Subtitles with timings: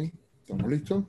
[0.00, 1.04] estamos listos.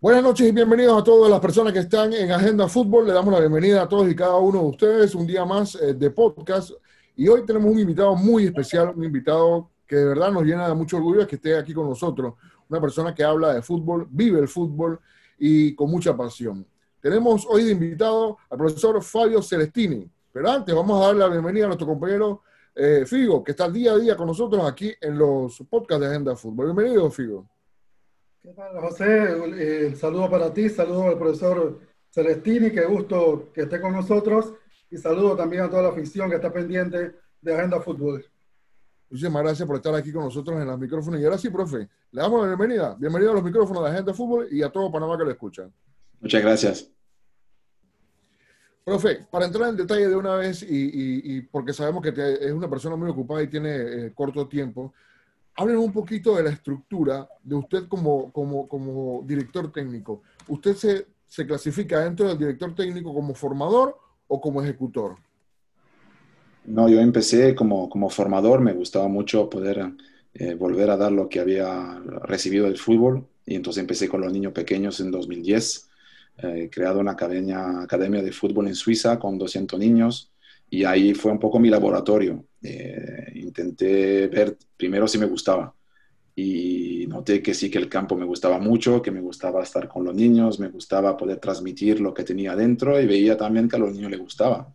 [0.00, 3.06] Buenas noches y bienvenidos a todas las personas que están en Agenda Fútbol.
[3.06, 5.94] Le damos la bienvenida a todos y cada uno de ustedes un día más eh,
[5.94, 6.72] de podcast.
[7.16, 10.74] Y hoy tenemos un invitado muy especial, un invitado que de verdad nos llena de
[10.74, 12.34] mucho orgullo que esté aquí con nosotros.
[12.68, 15.00] Una persona que habla de fútbol, vive el fútbol
[15.38, 16.66] y con mucha pasión.
[17.00, 20.10] Tenemos hoy de invitado al profesor Fabio Celestini.
[20.32, 22.42] Pero antes vamos a darle la bienvenida a nuestro compañero
[22.74, 26.36] eh, Figo, que está día a día con nosotros aquí en los podcasts de Agenda
[26.36, 26.66] Fútbol.
[26.66, 27.48] Bienvenido, Figo.
[28.40, 29.86] ¿Qué tal, José?
[29.86, 31.80] El saludo para ti, saludo al profesor
[32.10, 34.52] Celestini, qué gusto que esté con nosotros,
[34.90, 38.24] y saludo también a toda la afición que está pendiente de Agenda Fútbol.
[39.08, 41.20] Muchísimas gracias por estar aquí con nosotros en los micrófonos.
[41.20, 42.96] Y ahora sí, profe, le damos la bienvenida.
[42.98, 45.72] Bienvenido a los micrófonos de Agenda Fútbol y a todo Panamá que lo escuchan.
[46.18, 46.90] Muchas gracias.
[48.84, 52.96] Profe, para entrar en detalle de una vez y, porque sabemos que es una persona
[52.96, 54.92] muy ocupada y tiene eh, corto tiempo,
[55.54, 60.22] hablen un poquito de la estructura de usted como, director técnico.
[60.48, 65.16] ¿Usted se, se, clasifica dentro del director técnico como formador o como ejecutor?
[66.64, 69.92] No, yo empecé como, como formador, me gustaba mucho poder
[70.34, 74.32] eh, volver a dar lo que había recibido del fútbol y entonces empecé con los
[74.32, 75.90] niños pequeños en 2010
[76.36, 80.32] He creado una academia, academia de fútbol en Suiza con 200 niños
[80.68, 82.46] y ahí fue un poco mi laboratorio.
[82.62, 85.74] Eh, intenté ver primero si me gustaba
[86.34, 90.04] y noté que sí que el campo me gustaba mucho, que me gustaba estar con
[90.04, 93.80] los niños, me gustaba poder transmitir lo que tenía dentro y veía también que a
[93.80, 94.74] los niños les gustaba.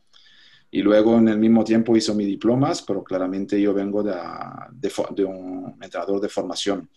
[0.69, 4.13] Y luego en el mismo tiempo hizo mis diplomas, pero claramente yo vengo de,
[4.71, 6.89] de, de un entrenador de formación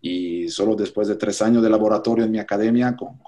[0.00, 3.18] y solo después de tres años de laboratorio en mi academia, con,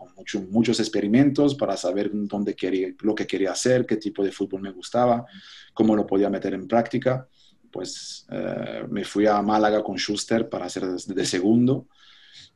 [0.51, 4.73] muchos experimentos para saber dónde quería, lo que quería hacer, qué tipo de fútbol me
[4.73, 5.25] gustaba,
[5.73, 7.27] cómo lo podía meter en práctica,
[7.73, 11.87] pues eh, me fui a Málaga con Schuster para hacer de, segundo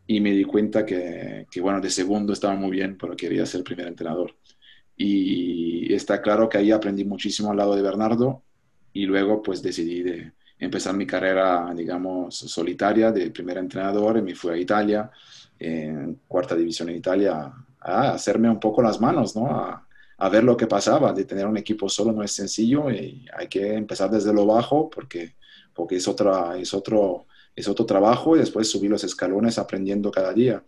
[0.06, 3.64] y me di cuenta que, que, bueno, de segundo estaba muy bien, pero quería ser
[3.64, 4.36] primer entrenador.
[4.96, 8.42] Y está claro que ahí aprendí muchísimo al lado de Bernardo
[8.92, 10.32] y luego pues decidí de,
[10.64, 15.10] empezar mi carrera, digamos, solitaria de primer entrenador me fui a Italia,
[15.58, 19.46] en cuarta división en Italia, a hacerme un poco las manos, ¿no?
[19.48, 19.86] A,
[20.18, 21.12] a, ver lo que pasaba.
[21.12, 24.88] De tener un equipo solo no es sencillo y hay que empezar desde lo bajo
[24.88, 25.34] porque,
[25.74, 30.32] porque es, otra, es, otro, es otro trabajo y después subir los escalones aprendiendo cada
[30.32, 30.64] día.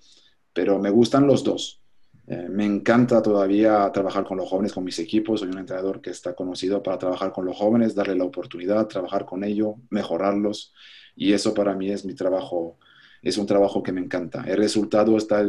[0.53, 1.84] Pero me gustan los dos.
[2.27, 5.41] Eh, me encanta todavía trabajar con los jóvenes, con mis equipos.
[5.41, 9.27] Soy un entrenador que está conocido para trabajar con los jóvenes, darle la oportunidad, trabajar
[9.27, 10.73] con ellos, mejorarlos.
[11.17, 12.79] Y eso para mí es mi trabajo,
[13.23, 14.45] es un trabajo que me encanta.
[14.47, 15.45] El resultado está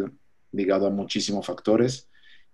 [0.51, 2.09] ligado a muchísimos factores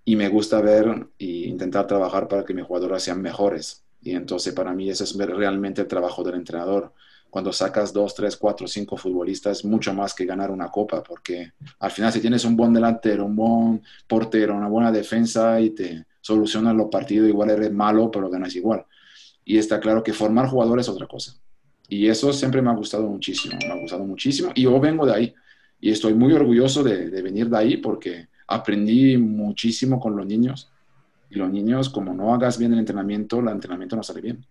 [0.05, 3.83] y me gusta ver e intentar trabajar para que mis jugadores sean mejores.
[4.01, 6.93] Y entonces para mí ese es realmente el trabajo del entrenador
[7.31, 11.89] cuando sacas dos, tres, cuatro, cinco futbolistas, mucho más que ganar una copa, porque al
[11.89, 16.75] final si tienes un buen delantero, un buen portero, una buena defensa y te solucionan
[16.75, 18.85] los partidos, igual eres malo, pero ganas igual.
[19.45, 21.33] Y está claro que formar jugadores es otra cosa.
[21.87, 24.51] Y eso siempre me ha gustado muchísimo, me ha gustado muchísimo.
[24.53, 25.33] Y yo vengo de ahí.
[25.79, 30.69] Y estoy muy orgulloso de, de venir de ahí porque aprendí muchísimo con los niños.
[31.29, 34.45] Y los niños, como no hagas bien el entrenamiento, el entrenamiento no sale bien.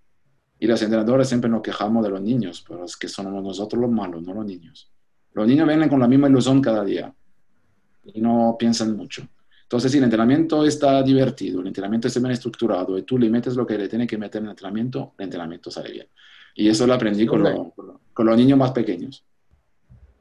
[0.62, 3.91] Y los entrenadores siempre nos quejamos de los niños, pero es que somos nosotros los
[3.91, 4.91] malos, no los niños.
[5.32, 7.12] Los niños vienen con la misma ilusión cada día
[8.04, 9.26] y no piensan mucho.
[9.62, 13.56] Entonces, si el entrenamiento está divertido, el entrenamiento está bien estructurado y tú le metes
[13.56, 16.09] lo que le tiene que meter en el entrenamiento, el entrenamiento sale bien.
[16.54, 17.72] Y eso lo aprendí con,
[18.12, 19.25] con los niños más pequeños.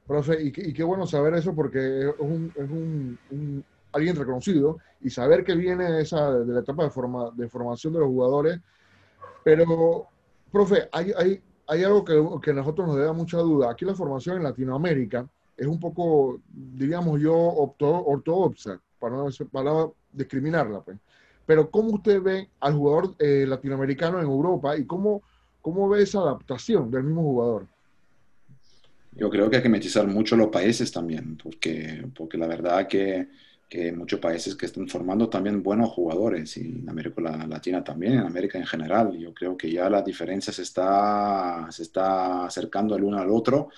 [0.08, 5.44] Profe, y, qué bueno saber eso porque es, un, es un, alguien reconocido y saber
[5.44, 8.60] que viene esa, de la etapa de, forma, de formación de los jugadores.
[9.44, 10.08] Pero
[10.52, 13.72] Profe, hay, hay, hay algo que, que, a nosotros nos da mucha duda.
[13.72, 20.82] Aquí la formación en Latinoamérica es un poco, diríamos yo, ortodoxa, para no, para discriminarla.
[20.82, 20.98] Pues.
[21.46, 25.22] Pero ¿cómo usted ve al jugador eh, latinoamericano en Europa y cómo,
[25.62, 27.68] cómo ve esa adaptación del mismo jugador?
[29.12, 33.28] Yo creo que hay que metizar mucho los países también, porque, porque la verdad que
[33.70, 38.26] que muchos países que están formando también buenos jugadores y en América Latina también, en
[38.26, 39.16] América en general.
[39.18, 43.70] Yo creo que ya la diferencia se está, se está acercando el uno al otro.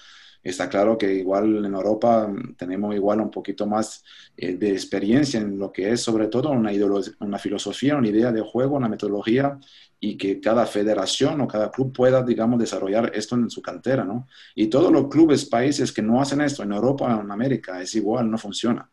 [0.44, 4.04] Está claro que igual en Europa tenemos igual un poquito más
[4.36, 6.72] eh, de experiencia en lo que es sobre todo una,
[7.20, 9.60] una filosofía, una idea de juego, una metodología
[10.00, 14.28] y que cada federación o cada club pueda, digamos, desarrollar esto en su cantera, ¿no?
[14.56, 17.94] Y todos los clubes, países que no hacen esto en Europa o en América es
[17.96, 18.91] igual, no funciona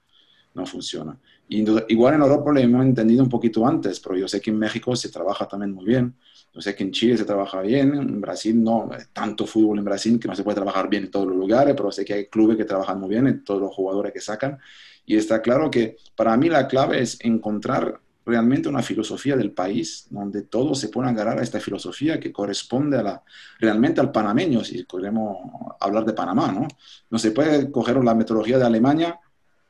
[0.58, 1.16] no funciona.
[1.48, 4.94] Igual en Europa lo hemos entendido un poquito antes, pero yo sé que en México
[4.94, 6.14] se trabaja también muy bien.
[6.52, 10.18] Yo sé que en Chile se trabaja bien, en Brasil no, tanto fútbol en Brasil
[10.18, 12.56] que no se puede trabajar bien en todos los lugares, pero sé que hay clubes
[12.56, 14.58] que trabajan muy bien en todos los jugadores que sacan.
[15.06, 20.06] Y está claro que para mí la clave es encontrar realmente una filosofía del país
[20.10, 23.22] donde todos se puedan agarrar a esta filosofía que corresponde a la,
[23.58, 25.38] realmente al panameño, si queremos
[25.80, 26.68] hablar de Panamá, ¿no?
[27.08, 29.18] No se puede coger la metodología de Alemania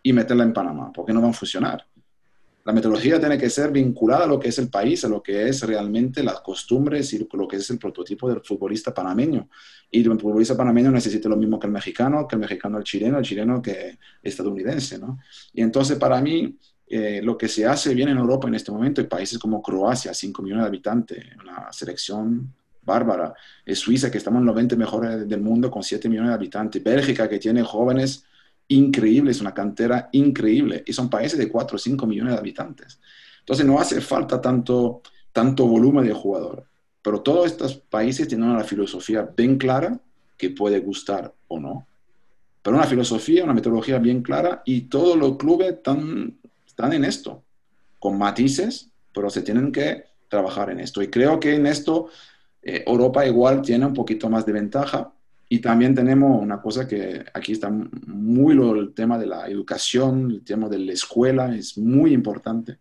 [0.03, 1.85] y meterla en Panamá, porque no van a funcionar.
[2.69, 5.49] La metodología tiene que ser vinculada a lo que es el país, a lo que
[5.49, 9.49] es realmente las costumbres y lo que es el prototipo del futbolista panameño.
[9.91, 13.19] Y el futbolista panameño necesita lo mismo que el mexicano, que el mexicano el chileno,
[13.19, 15.19] el chileno que el estadounidense, ¿no?
[15.55, 19.01] Y entonces para mí eh, lo que se hace bien en Europa en este momento,
[19.01, 22.53] en países como Croacia, 5 millones de habitantes, una selección
[22.83, 23.33] bárbara,
[23.65, 26.85] es Suiza, que estamos en los 20 mejores del mundo con 7 millones de habitantes,
[26.85, 28.25] Bélgica, que tiene jóvenes
[28.69, 33.01] increíble, es una cantera increíble y son países de 4 o 5 millones de habitantes.
[33.41, 36.65] Entonces no hace falta tanto, tanto volumen de jugadores,
[37.03, 39.99] pero todos estos países tienen una filosofía bien clara
[40.37, 41.87] que puede gustar o no.
[42.63, 47.43] Pero una filosofía, una metodología bien clara y todos los clubes están, están en esto,
[47.99, 51.03] con matices, pero se tienen que trabajar en esto.
[51.03, 52.09] Y creo que en esto
[52.63, 55.11] eh, Europa igual tiene un poquito más de ventaja
[55.51, 60.31] y también tenemos una cosa que aquí está muy lo, el tema de la educación,
[60.31, 62.79] el tema de la escuela es muy importante,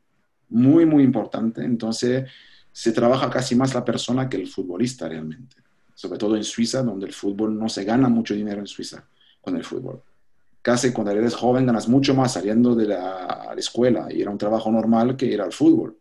[0.50, 1.64] muy, muy importante.
[1.64, 2.30] Entonces,
[2.70, 5.56] se trabaja casi más la persona que el futbolista realmente.
[5.96, 9.08] Sobre todo en Suiza, donde el fútbol no se gana mucho dinero en Suiza
[9.40, 10.04] con el fútbol.
[10.62, 14.38] Casi cuando eres joven ganas mucho más saliendo de la, la escuela y era un
[14.38, 15.98] trabajo normal que ir al fútbol.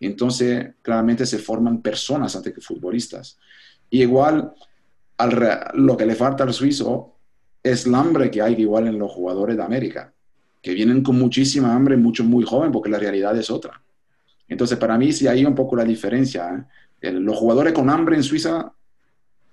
[0.00, 3.38] Entonces, claramente se forman personas antes que futbolistas.
[3.88, 4.52] Y igual,
[5.74, 7.14] lo que le falta al suizo
[7.62, 10.12] es el hambre que hay igual en los jugadores de América,
[10.62, 13.80] que vienen con muchísima hambre, mucho muy joven, porque la realidad es otra.
[14.48, 16.66] Entonces, para mí sí hay un poco la diferencia.
[17.00, 17.12] ¿eh?
[17.12, 18.72] los jugadores con hambre en Suiza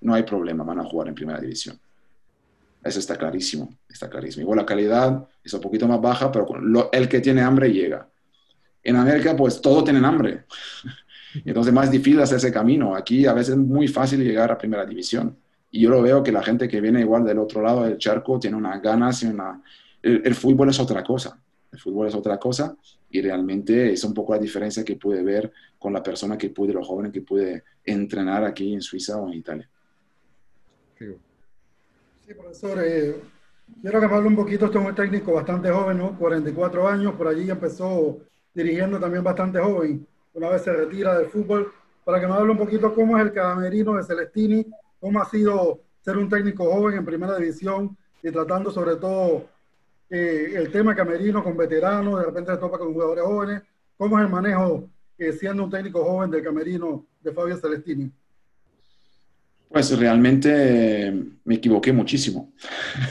[0.01, 1.79] no hay problema, van a jugar en primera división.
[2.83, 4.43] Eso está clarísimo, está clarísimo.
[4.43, 6.47] Igual la calidad es un poquito más baja, pero
[6.91, 8.07] el que tiene hambre llega.
[8.83, 10.45] En América, pues todos tienen hambre.
[11.43, 12.95] Entonces, más difícil hacer ese camino.
[12.95, 15.35] Aquí a veces es muy fácil llegar a primera división.
[15.75, 18.39] Y yo lo veo que la gente que viene igual del otro lado del charco
[18.39, 19.61] tiene unas ganas y una...
[20.01, 21.37] El, fútbol es otra cosa.
[21.69, 22.77] El fútbol es otra cosa
[23.09, 26.71] y realmente es un poco la diferencia que puede ver con la persona que puede,
[26.71, 29.69] los jóvenes que puede entrenar aquí en Suiza o en Italia.
[30.97, 32.79] Sí, profesor.
[32.81, 33.21] Eh,
[33.81, 34.67] quiero que me hable un poquito.
[34.67, 36.17] Este es un técnico bastante joven, ¿no?
[36.17, 37.15] 44 años.
[37.15, 38.19] Por allí empezó
[38.53, 40.07] dirigiendo también bastante joven.
[40.35, 41.69] Una vez se retira del fútbol.
[42.05, 44.65] Para que me hable un poquito cómo es el camerino de Celestini
[45.05, 49.45] ¿Cómo ha sido ser un técnico joven en primera división y tratando sobre todo
[50.09, 53.61] eh, el tema camerino con veteranos, de repente se topa con jugadores jóvenes?
[53.97, 58.11] ¿Cómo es el manejo eh, siendo un técnico joven del camerino de Fabio Celestini?
[59.69, 61.13] Pues realmente
[61.43, 62.51] me equivoqué muchísimo.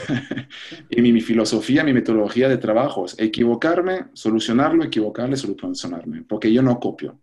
[0.91, 6.61] y mi, mi, filosofía, mi metodología de trabajo es equivocarme, solucionarlo, equivocarle, solucionarme, porque yo
[6.61, 7.21] no copio.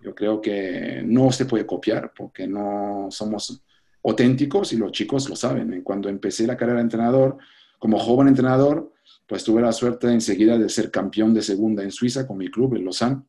[0.00, 3.62] Yo creo que no se puede copiar porque no somos
[4.04, 5.82] auténticos y los chicos lo saben.
[5.82, 7.38] Cuando empecé la carrera de entrenador,
[7.78, 8.92] como joven entrenador,
[9.26, 12.76] pues tuve la suerte enseguida de ser campeón de segunda en Suiza con mi club,
[12.76, 13.22] en Lausanne,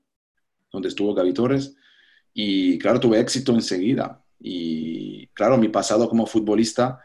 [0.71, 1.33] donde estuvo Gaby.
[2.33, 4.23] Y claro, tuve éxito enseguida.
[4.39, 6.99] Y claro, mi pasado como futbolista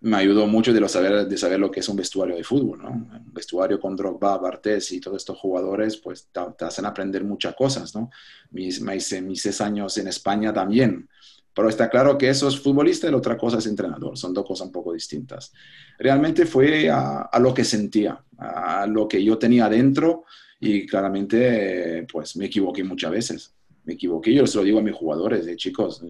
[0.00, 2.90] me ayudó mucho de, saber, de saber lo que es un vestuario de fútbol, ¿no?
[2.90, 7.94] Un vestuario con Drogba, Bartés y todos estos jugadores, pues te, hacen aprender muchas cosas,
[7.94, 8.10] ¿no?
[8.50, 11.08] Mis seis años en España también
[11.54, 14.18] pero está claro que eso es futbolista y la otra cosa es entrenador.
[14.18, 15.52] Son dos cosas un poco distintas.
[15.98, 20.24] Realmente fue a, lo que sentía, a lo que yo tenía adentro
[20.60, 23.54] y claramente pues me equivoqué muchas veces.
[23.84, 26.02] Me equivoqué, yo se lo digo a mis jugadores, de chicos,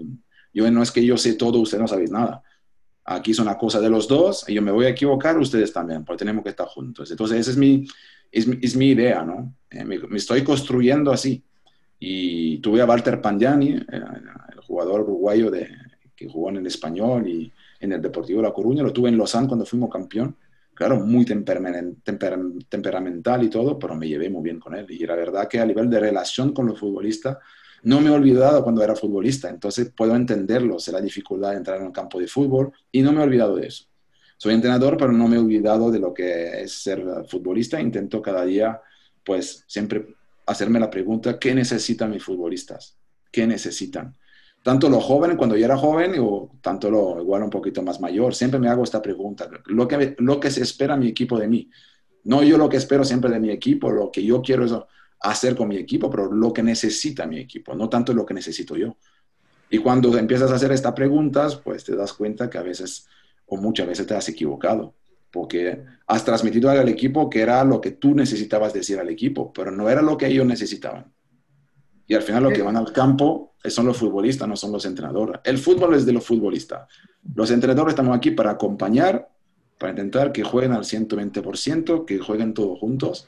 [0.52, 2.42] yo no es que yo sé todo, ustedes no sabéis nada.
[3.04, 6.04] Aquí es una cosa de los dos y yo me voy a equivocar, ustedes también,
[6.04, 7.10] porque tenemos que estar juntos.
[7.10, 7.86] Entonces, esa es mi,
[8.30, 9.54] es, mi idea, ¿no?
[9.70, 11.44] Eh, me, estoy construyendo así.
[12.06, 14.02] Y tuve a Walter Pandiani, eh,
[14.66, 15.70] jugador uruguayo de,
[16.14, 19.49] que jugó en el Español y en el Deportivo La Coruña, lo tuve en Lausanne
[19.49, 20.37] cuando fuimos campeón.
[20.75, 24.84] Claro, muy temperamental y todo, pero me llevé muy bien con él.
[24.90, 27.38] Y la verdad que a nivel de relación con los futbolistas,
[27.84, 31.87] no me he olvidado cuando era futbolista, entonces puedo entenderlo, la dificultad de entrar en
[31.87, 33.84] un campo de fútbol y no me he olvidado de eso.
[34.37, 37.80] Soy entrenador, pero no me he olvidado de lo que es ser futbolista.
[37.80, 38.78] Intento cada día,
[39.25, 40.04] pues, siempre
[40.46, 42.96] hacerme la pregunta, ¿qué necesitan mis futbolistas?
[43.30, 44.16] ¿Qué necesitan?
[44.64, 48.34] tanto lo joven cuando yo era joven o tanto lo igual un poquito más mayor,
[48.34, 51.70] siempre me hago esta pregunta, lo que, lo que se espera mi equipo de mí,
[52.24, 54.88] No yo lo que espero siempre de mi equipo, lo que yo quiero
[55.20, 58.74] hacer con mi equipo, pero lo que necesita mi equipo, no tanto lo que necesito
[58.74, 58.96] yo.
[59.68, 63.06] Y cuando empiezas a hacer estas preguntas, pues te das cuenta que a veces
[63.44, 64.94] o muchas veces te has equivocado,
[65.35, 69.73] porque has transmitido al equipo que era lo que tú necesitabas decir al equipo, pero
[69.73, 71.12] no era lo que ellos necesitaban.
[72.07, 75.41] Y al final lo que van al campo son los futbolistas, no son los entrenadores.
[75.43, 76.88] El fútbol es de los futbolistas.
[77.35, 79.29] Los entrenadores estamos aquí para acompañar,
[79.76, 83.26] para intentar que jueguen al 120%, que jueguen todos juntos.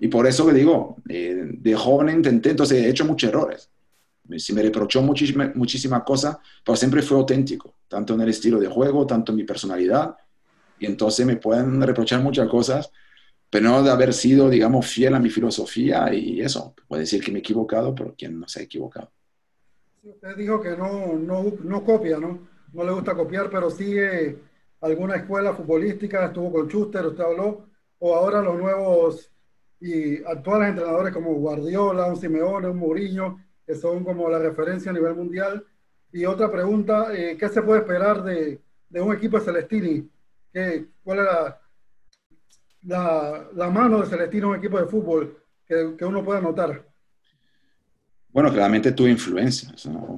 [0.00, 3.70] Y por eso que digo, eh, de joven intenté, entonces he hecho muchos errores.
[4.38, 8.66] Si me reprochó muchísima, muchísima cosa, pero siempre fue auténtico, tanto en el estilo de
[8.66, 10.16] juego, tanto en mi personalidad.
[10.78, 12.90] Y entonces me pueden reprochar muchas cosas,
[13.50, 16.74] pero no de haber sido, digamos, fiel a mi filosofía y eso.
[16.88, 19.10] Puede decir que me he equivocado, pero quien no se ha equivocado.
[20.02, 22.48] Usted dijo que no, no, no copia, ¿no?
[22.72, 24.36] No le gusta copiar, pero sigue
[24.80, 27.66] alguna escuela futbolística, estuvo con Schuster, usted habló,
[28.00, 29.30] o ahora los nuevos
[29.80, 34.94] y actuales entrenadores como Guardiola, un Simeone, un Mourinho, que son como la referencia a
[34.94, 35.64] nivel mundial.
[36.12, 40.08] Y otra pregunta, eh, ¿qué se puede esperar de, de un equipo de Celestini?
[40.54, 41.24] ¿Qué, ¿Cuál es
[42.84, 46.86] la, mano de Celestino, un equipo de fútbol que, que uno pueda notar?
[48.28, 49.74] Bueno, claramente tuve influencia,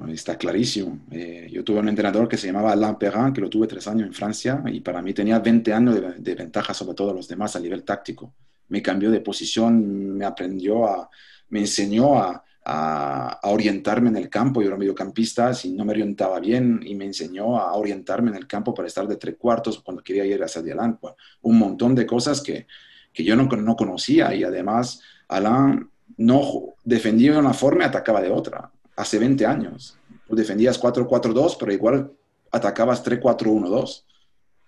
[0.09, 1.00] está clarísimo.
[1.11, 4.07] Eh, yo tuve un entrenador que se llamaba Alain Perrin, que lo tuve tres años
[4.07, 7.57] en Francia, y para mí tenía 20 años de, de, ventaja sobre todos los demás
[7.57, 8.35] a nivel táctico.
[8.69, 11.09] Me cambió de posición, me aprendió a,
[11.49, 14.61] me enseñó a, a, orientarme en el campo.
[14.61, 18.46] Yo era mediocampista, si no me orientaba bien, y me enseñó a orientarme en el
[18.46, 20.99] campo para estar de tres cuartos cuando quería ir hacia adelante.
[21.00, 22.66] Bueno, un montón de cosas que,
[23.12, 28.20] que yo no, no, conocía y además Alain no defendía de una forma y atacaba
[28.20, 28.70] de otra.
[28.96, 29.96] Hace 20 años.
[30.26, 32.12] Tú defendías 4-4-2, pero igual
[32.50, 34.02] atacabas 3-4-1-2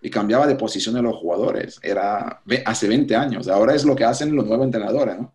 [0.02, 1.81] y cambiaba de posición de los jugadores.
[1.83, 3.49] Era hace 20 años.
[3.49, 5.35] Ahora es lo que hacen los nuevos entrenadores, ¿no?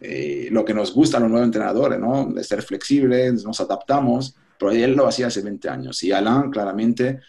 [0.00, 2.26] Eh, lo que nos gusta a los nuevos entrenadores, ¿no?
[2.32, 6.02] De ser flexibles, nos adaptamos, pero él lo hacía hace 20 años.
[6.02, 7.20] Y Alain, claramente,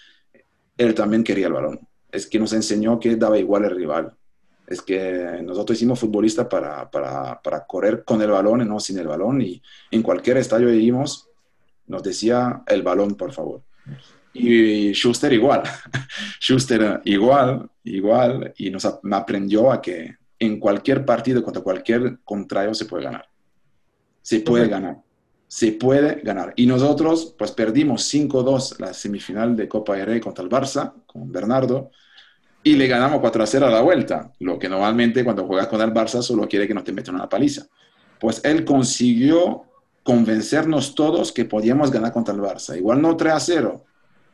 [0.77, 1.79] él también quería el balón.
[2.11, 4.13] Es que nos enseñó que daba igual el rival.
[4.67, 9.07] Es que nosotros hicimos futbolistas para, para, correr con el balón y no sin el
[9.07, 9.41] balón.
[9.41, 9.61] Y
[9.91, 11.27] en cualquier estadio que íbamos,
[11.87, 13.63] nos decía el balón, por favor.
[14.33, 15.63] Y Schuster igual.
[16.39, 18.53] Schuster igual, igual.
[18.57, 23.29] Y nos me aprendió a que en cualquier partido contra cualquier contrario se puede ganar.
[24.23, 24.97] Se puede ganar.
[25.47, 26.53] Se puede ganar.
[26.55, 31.31] Y nosotros, pues perdimos 5-2 la semifinal de Copa del Rey contra el Barça, con
[31.31, 31.91] Bernardo,
[32.63, 34.31] y le ganamos 4-0 a la vuelta.
[34.39, 37.29] Lo que normalmente cuando juegas con el Barça solo quiere que no te metan una
[37.29, 37.67] paliza.
[38.19, 39.65] Pues él consiguió
[40.01, 42.75] convencernos todos que podíamos ganar contra el Barça.
[42.75, 43.83] Igual no 3-0,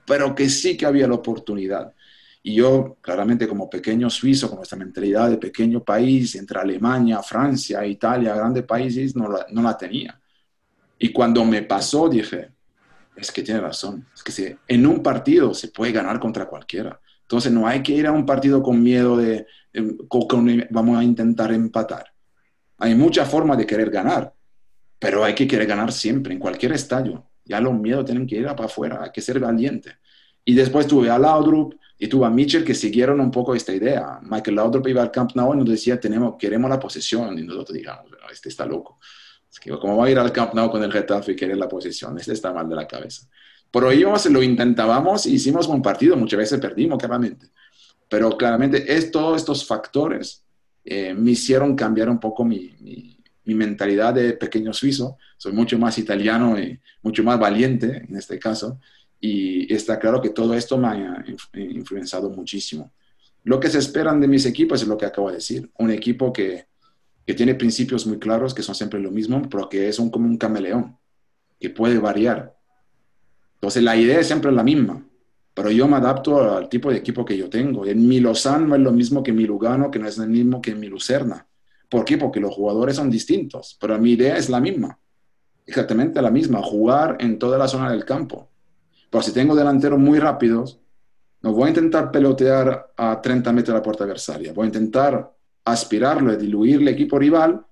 [0.05, 1.93] pero que sí que había la oportunidad.
[2.47, 7.85] Y yo, claramente, como pequeño suizo, con esta mentalidad de pequeño país, entre Alemania, Francia,
[7.85, 10.17] Italia, grandes países, no la, no la tenía.
[10.97, 12.51] Y cuando me pasó, dije,
[13.17, 17.01] es que tiene razón, es que si en un partido se puede ganar contra cualquiera.
[17.23, 19.45] Entonces no hay que ir a un partido con miedo de,
[20.07, 22.13] con, vamos a intentar empatar.
[22.77, 24.33] Hay muchas formas de querer ganar,
[24.97, 27.25] pero hay que querer ganar siempre, en cualquier estadio.
[27.43, 29.97] Ya los miedos tienen que ir para afuera, hay que ser valiente.
[30.47, 34.19] Y después tuve a Laudrup, y tuvo a Mitchell que siguieron un poco esta idea.
[34.21, 37.37] Michael Laudrup iba al Camp Nou y nos decía, tenemos, queremos la posesión.
[37.37, 38.99] Y nosotros digamos, este está loco.
[39.51, 41.67] Es que, ¿cómo va a ir al Camp Nou con el Getafe y querer la
[41.67, 42.17] posesión?
[42.17, 43.27] Este está mal de la cabeza.
[43.71, 46.15] Pero íbamos, lo intentábamos hicimos un partido.
[46.15, 47.47] Muchas veces perdimos, claramente.
[48.07, 50.45] Pero claramente es, todos estos factores
[50.85, 55.17] eh, me hicieron cambiar un poco mi, mi, mi, mentalidad de pequeño suizo.
[55.35, 58.79] Soy mucho más italiano y mucho más valiente en este caso.
[59.19, 62.91] Y está claro que todo esto me ha influenciado muchísimo.
[63.43, 65.69] Lo que se esperan de mis equipos es lo que acabo de decir.
[65.79, 66.67] Un equipo que,
[67.25, 70.27] que tiene principios muy claros, que son siempre lo mismo, pero que es un, como
[70.27, 70.97] un camaleón,
[71.59, 72.55] que puede variar.
[73.55, 75.03] Entonces la idea es siempre la misma,
[75.53, 77.85] pero yo me adapto al tipo de equipo que yo tengo.
[77.85, 80.61] En mi Lozano no es lo mismo que mi Lugano, que no es lo mismo
[80.61, 81.47] que mi Lucerna.
[81.89, 82.17] ¿Por qué?
[82.17, 84.99] Porque los jugadores son distintos, pero mi idea es la misma,
[85.65, 88.49] exactamente la misma, jugar en toda la zona del campo.
[89.09, 90.79] Pero si tengo delanteros muy rápidos,
[91.41, 94.53] no voy a intentar pelotear a 30 metros de la puerta adversaria.
[94.53, 95.31] Voy a intentar
[95.65, 97.65] aspirarlo y diluir el equipo rival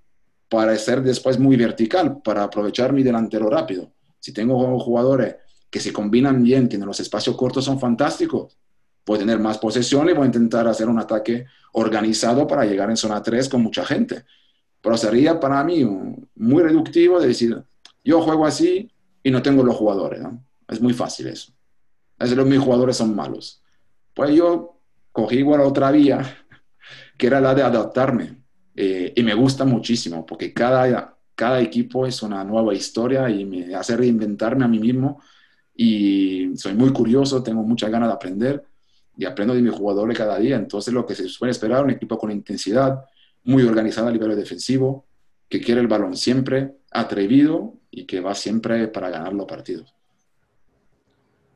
[0.50, 3.92] para ser después muy vertical, para aprovechar mi delantero rápido.
[4.20, 5.36] Si tengo jugadores
[5.70, 8.58] que se combinan bien, que en los espacios cortos son fantásticos,
[9.06, 12.89] voy a tener más posesión y voy a intentar hacer un ataque organizado para llegar
[12.89, 14.24] en zona 3 con mucha gente.
[14.82, 15.84] Pero sería para mí
[16.36, 17.62] muy reductivo de decir,
[18.04, 18.92] yo juego así
[19.24, 20.22] y no tengo los jugadores.
[20.22, 20.44] ¿no?
[20.67, 21.53] Es muy fácil eso.
[22.19, 23.62] Es los mis jugadores son malos.
[24.13, 24.79] Pues yo
[25.12, 26.45] cogí igual otra vía
[27.17, 28.41] que era la de adaptarme.
[28.75, 33.74] Eh, y me gusta muchísimo porque cada, cada equipo es una nueva historia y me
[33.75, 35.22] hace reinventarme a mí mismo.
[35.75, 38.63] Y soy muy curioso, tengo muchas ganas de aprender
[39.17, 40.55] y aprendo de mis jugadores cada día.
[40.55, 43.05] Entonces, lo que se suele esperar, un equipo con intensidad,
[43.43, 45.05] muy organizado a nivel defensivo,
[45.48, 49.93] que quiere el balón siempre, atrevido y que va siempre para ganar los partidos.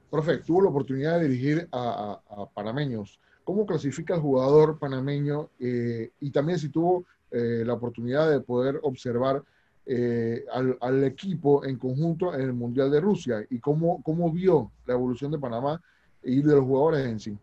[0.09, 2.19] Profe, tuvo la oportunidad de dirigir a,
[2.53, 3.19] panameños.
[3.43, 5.49] ¿Cómo clasifica el jugador panameño?
[5.59, 9.43] Eh, y también si tuvo eh, la oportunidad de poder observar
[9.85, 14.93] eh, al, equipo en conjunto en el Mundial de Rusia y cómo, cómo vio la
[14.93, 15.81] evolución de Panamá
[16.23, 17.37] y de los jugadores en sí.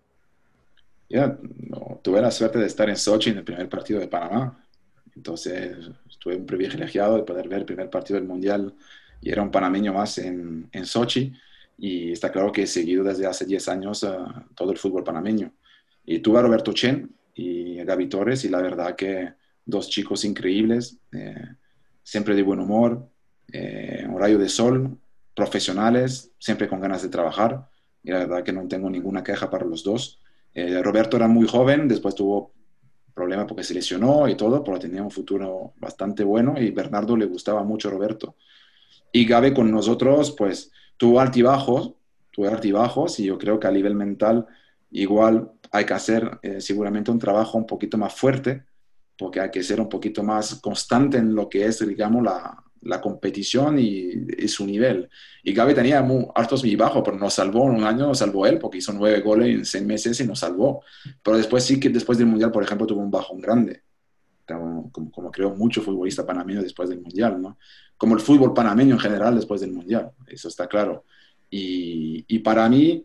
[1.08, 4.64] Ya, no, tuve la suerte de estar en Sochi en el primer partido de Panamá.
[5.14, 8.74] Entonces, estuve un privilegiado de poder ver el primer partido del Mundial
[9.20, 11.32] y era un panameño más en, en Sochi.
[11.78, 15.52] Y está claro que he seguido desde hace 10 años uh, todo el fútbol panameño.
[16.04, 20.24] Y tuve a Roberto Chen y a Gaby Torres y la verdad que dos chicos
[20.24, 21.34] increíbles, eh,
[22.02, 23.08] siempre de buen humor,
[23.52, 24.96] eh, un rayo de sol,
[25.34, 27.68] profesionales, siempre con ganas de trabajar.
[28.02, 30.20] Y la verdad que no tengo ninguna queja para los dos.
[30.54, 32.52] Eh, Roberto era muy joven, después tuvo
[33.12, 37.26] problemas porque se lesionó y todo, pero tenía un futuro bastante bueno y Bernardo le
[37.26, 38.36] gustaba mucho Roberto.
[39.12, 41.92] Y Gabe con nosotros, pues tuvo altibajos,
[42.30, 44.46] tuvo altibajos y yo creo que a nivel mental
[44.90, 48.64] igual hay que hacer eh, seguramente un trabajo un poquito más fuerte,
[49.18, 53.00] porque hay que ser un poquito más constante en lo que es, digamos, la, la
[53.00, 55.08] competición y, su nivel.
[55.42, 58.58] Y Gaby tenía muy altos y bajos, pero nos salvó, un año nos salvó él,
[58.58, 60.82] porque hizo nueve goles en seis meses y nos salvó.
[61.22, 63.82] Pero después sí que después del Mundial, por ejemplo, tuvo un bajón grande,
[64.46, 67.58] como, como, creo mucho futbolista panameño después del Mundial, ¿no?
[67.96, 71.04] Como el fútbol panameño en general después del Mundial, eso está claro.
[71.50, 73.04] Y, y para mí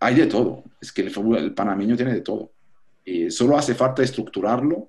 [0.00, 2.52] hay de todo, es que el fútbol el panameño tiene de todo.
[3.04, 4.88] Y solo hace falta estructurarlo,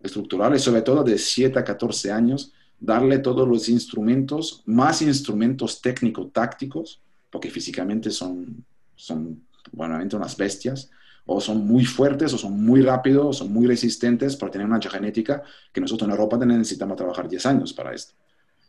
[0.00, 5.80] estructurarlo y sobre todo de 7 a 14 años, darle todos los instrumentos, más instrumentos
[5.80, 7.00] técnico-tácticos,
[7.30, 8.64] porque físicamente son,
[8.94, 10.90] son buenamente unas bestias,
[11.24, 14.80] o son muy fuertes, o son muy rápidos, o son muy resistentes por tener una
[14.80, 18.14] genética que nosotros en Europa necesitamos trabajar 10 años para esto.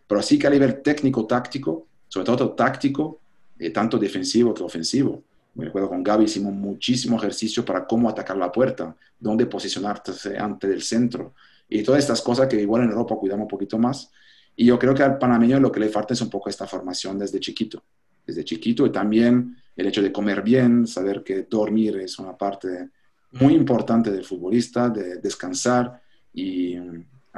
[0.07, 3.19] Pero así que a nivel técnico-táctico, sobre todo táctico,
[3.59, 5.23] eh, tanto defensivo que ofensivo,
[5.55, 10.67] me recuerdo con Gaby hicimos muchísimo ejercicio para cómo atacar la puerta, dónde posicionarse ante
[10.67, 11.33] el centro,
[11.67, 14.11] y todas estas cosas que igual en Europa cuidamos un poquito más.
[14.55, 17.19] Y yo creo que al panameño lo que le falta es un poco esta formación
[17.19, 17.83] desde chiquito,
[18.25, 22.89] desde chiquito y también el hecho de comer bien, saber que dormir es una parte
[23.33, 26.01] muy importante del futbolista, de descansar
[26.33, 26.75] y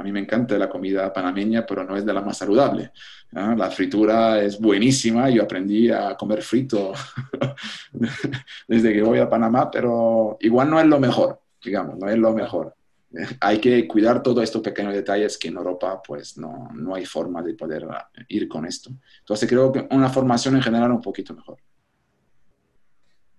[0.00, 2.90] a mí me encanta la comida panameña, pero no es de la más saludable.
[3.32, 6.92] La fritura es buenísima, yo aprendí a comer frito
[8.68, 12.32] desde que voy a Panamá, pero igual no es lo mejor, digamos, no es lo
[12.32, 12.74] mejor
[13.40, 17.42] hay que cuidar todos estos pequeños detalles que en Europa pues no, no, hay forma
[17.42, 17.86] de poder
[18.28, 18.90] ir con esto.
[19.18, 21.58] Entonces creo que una formación en general un poquito mejor.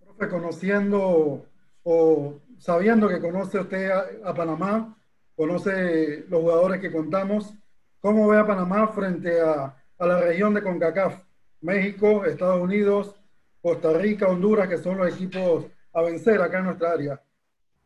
[0.03, 1.45] Profe, conociendo
[1.83, 3.91] o sabiendo que conoce usted
[4.23, 4.97] a, Panamá,
[5.41, 7.51] conoce los jugadores que contamos,
[7.99, 11.19] ¿cómo ve a Panamá frente a, a la región de CONCACAF?
[11.61, 13.15] México, Estados Unidos,
[13.59, 17.23] Costa Rica, Honduras, que son los equipos a vencer acá en nuestra área.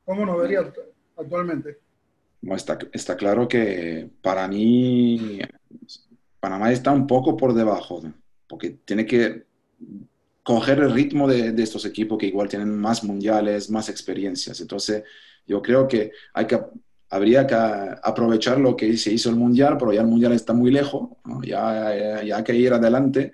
[0.04, 0.70] ¿Cómo nos vería
[1.16, 1.80] actualmente?
[2.42, 5.40] está, está claro que para mí
[6.42, 8.02] Panamá está un poco por debajo,
[8.50, 9.46] porque tiene que
[10.44, 14.60] coger el ritmo de, de, estos equipos que igual tienen más mundiales, más experiencias.
[14.60, 15.04] Entonces,
[15.48, 16.60] yo creo que, hay que
[17.10, 20.72] habría que aprovechar lo que se hizo el mundial, pero ya el mundial está muy
[20.72, 21.10] lejos,
[21.44, 23.34] ya, hay que ir adelante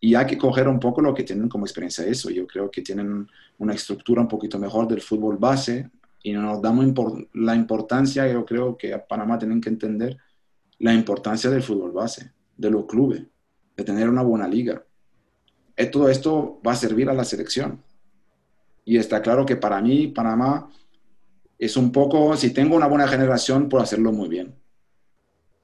[0.00, 2.30] y hay que coger un poco lo que tienen como experiencia eso.
[2.30, 3.26] Yo creo que tienen
[3.58, 5.90] una estructura un poquito mejor del fútbol base,
[6.22, 6.84] y nos damos
[7.34, 10.16] la importancia, yo creo que a Panamá tienen que entender
[10.78, 13.22] la importancia del fútbol base, de los clubes,
[13.76, 14.82] de tener una buena liga.
[15.76, 17.82] Y todo esto va a servir a la selección.
[18.84, 20.68] Y está claro que para mí Panamá
[21.58, 24.54] es un poco, si tengo una buena generación, puedo hacerlo muy bien.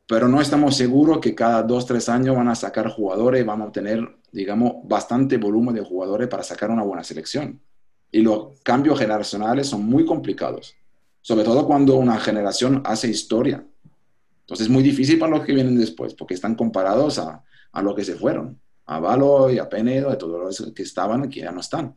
[0.07, 3.68] Pero no estamos seguros que cada dos, tres años van a sacar jugadores y vamos
[3.68, 7.61] a tener, digamos, bastante volumen de jugadores para sacar una buena selección
[8.14, 10.76] y los cambios generacionales son muy complicados,
[11.20, 13.66] sobre todo cuando una generación hace historia.
[14.42, 17.92] Entonces es muy difícil para los que vienen después, porque están comparados a, a lo
[17.92, 21.40] que se fueron, a Valo y a Penedo, de todos los que estaban y que
[21.40, 21.96] ya no están.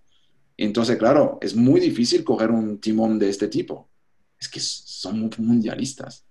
[0.57, 3.87] Entonces, claro, es muy difícil coger un timón de este tipo.
[4.39, 6.25] Es que son mundialistas.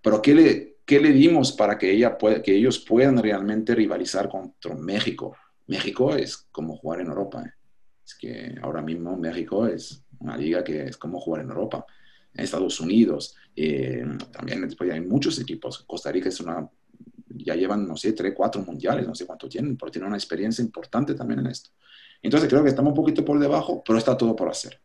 [0.00, 5.36] Pero ¿qué le, qué le dimos para que, ellos puedan realmente rivalizar contra México?
[5.66, 7.42] México es como jugar en Europa.
[7.42, 7.52] ¿eh?
[8.04, 11.84] Es que ahora mismo México es una liga que es como jugar en Europa.
[12.32, 15.84] en Estados Unidos, eh, también después hay muchos equipos.
[15.86, 16.68] Costa Rica es una,
[17.28, 20.62] ya llevan, no sé, tres, cuatro mundiales, no sé cuánto tienen, pero tienen una experiencia
[20.62, 21.70] importante también en esto.
[22.24, 24.80] Entonces creo que estamos un poquito por debajo, pero está todo por hacer.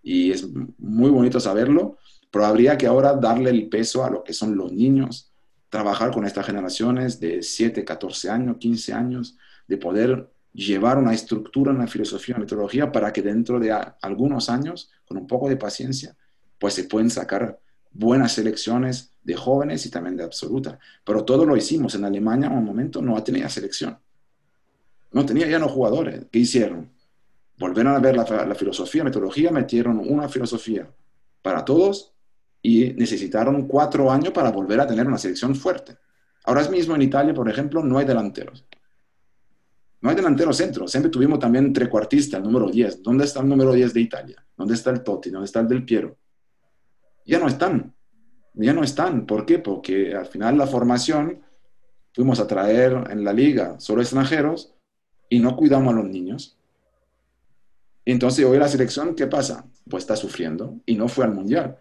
[0.00, 0.46] Y es
[0.78, 1.98] muy bonito saberlo,
[2.30, 5.32] pero habría que ahora darle el peso a lo que son los niños,
[5.68, 9.36] trabajar con estas generaciones de 7, 14 años, 15 años,
[9.66, 14.92] de poder llevar una estructura, una filosofía, una metodología para que dentro de algunos años,
[15.04, 16.16] con un poco de paciencia,
[16.60, 17.58] pues se pueden sacar
[17.90, 20.78] buenas selecciones de jóvenes y también de absoluta.
[21.04, 21.96] Pero todo lo hicimos.
[21.96, 23.98] En Alemania, en un momento, no tenía selección.
[25.12, 26.26] No tenía ya no jugadores.
[26.30, 26.90] ¿Qué hicieron?
[27.58, 30.88] Volvieron a ver la, la filosofía, metodología, metieron una filosofía
[31.42, 32.12] para todos
[32.62, 35.96] y necesitaron cuatro años para volver a tener una selección fuerte.
[36.44, 38.64] Ahora mismo en Italia, por ejemplo, no hay delanteros.
[40.00, 40.86] No hay delantero centro.
[40.86, 43.02] Siempre tuvimos también trecuartista, el número 10.
[43.02, 44.46] ¿Dónde está el número 10 de Italia?
[44.56, 45.30] ¿Dónde está el Totti?
[45.30, 46.16] ¿Dónde está el Del Piero?
[47.26, 47.94] Ya no están.
[48.54, 49.26] Ya no están.
[49.26, 49.58] ¿Por qué?
[49.58, 51.42] Porque al final la formación
[52.12, 54.74] fuimos a traer en la liga solo extranjeros
[55.28, 56.56] y no cuidamos a los niños.
[58.04, 59.66] Entonces hoy la selección, ¿qué pasa?
[59.88, 61.78] Pues está sufriendo y no fue al mundial.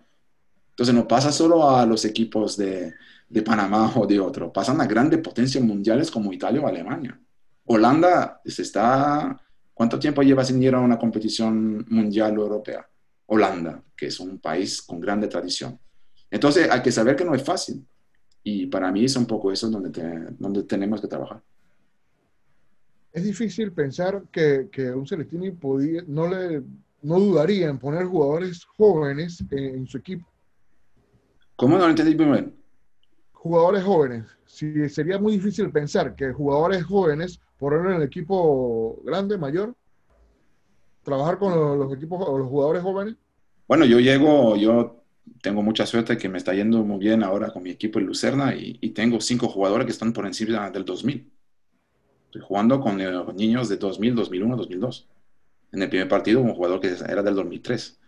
[0.71, 2.93] Entonces no pasa solo a los equipos de,
[3.29, 7.19] de Panamá o de otro, pasan a grandes potencias mundiales como Italia o Alemania.
[7.65, 9.41] Holanda se está...
[9.73, 12.88] ¿Cuánto tiempo lleva sin ir a una competición mundial o europea?
[13.27, 15.79] Holanda, que es un país con grande tradición.
[16.31, 17.86] Entonces hay que saber que no es fácil.
[18.41, 21.43] Y para mí es un poco eso donde, donde tenemos que trabajar.
[23.17, 26.62] Es difícil pensar que, que un Celestini podía, no, le,
[27.01, 30.27] no dudaría en poner jugadores jóvenes en, en su equipo.
[31.56, 32.53] ¿Cómo no lo entendí bien?
[33.32, 34.25] Jugadores jóvenes.
[34.45, 39.73] Sí, sería muy difícil pensar que jugadores jóvenes ponerlo en el equipo grande, mayor,
[41.01, 43.15] trabajar con los, equipos o los jugadores jóvenes?
[43.67, 45.03] Bueno, yo llego, yo
[45.41, 48.53] tengo mucha suerte que me está yendo muy bien ahora con mi equipo en Lucerna
[48.53, 51.32] y, tengo cinco jugadores que están por encima del 2000.
[52.27, 55.07] Estoy jugando con eh, niños de 2000, 2001, 2002.
[55.71, 57.99] En el primer partido, un jugador que era del 2003.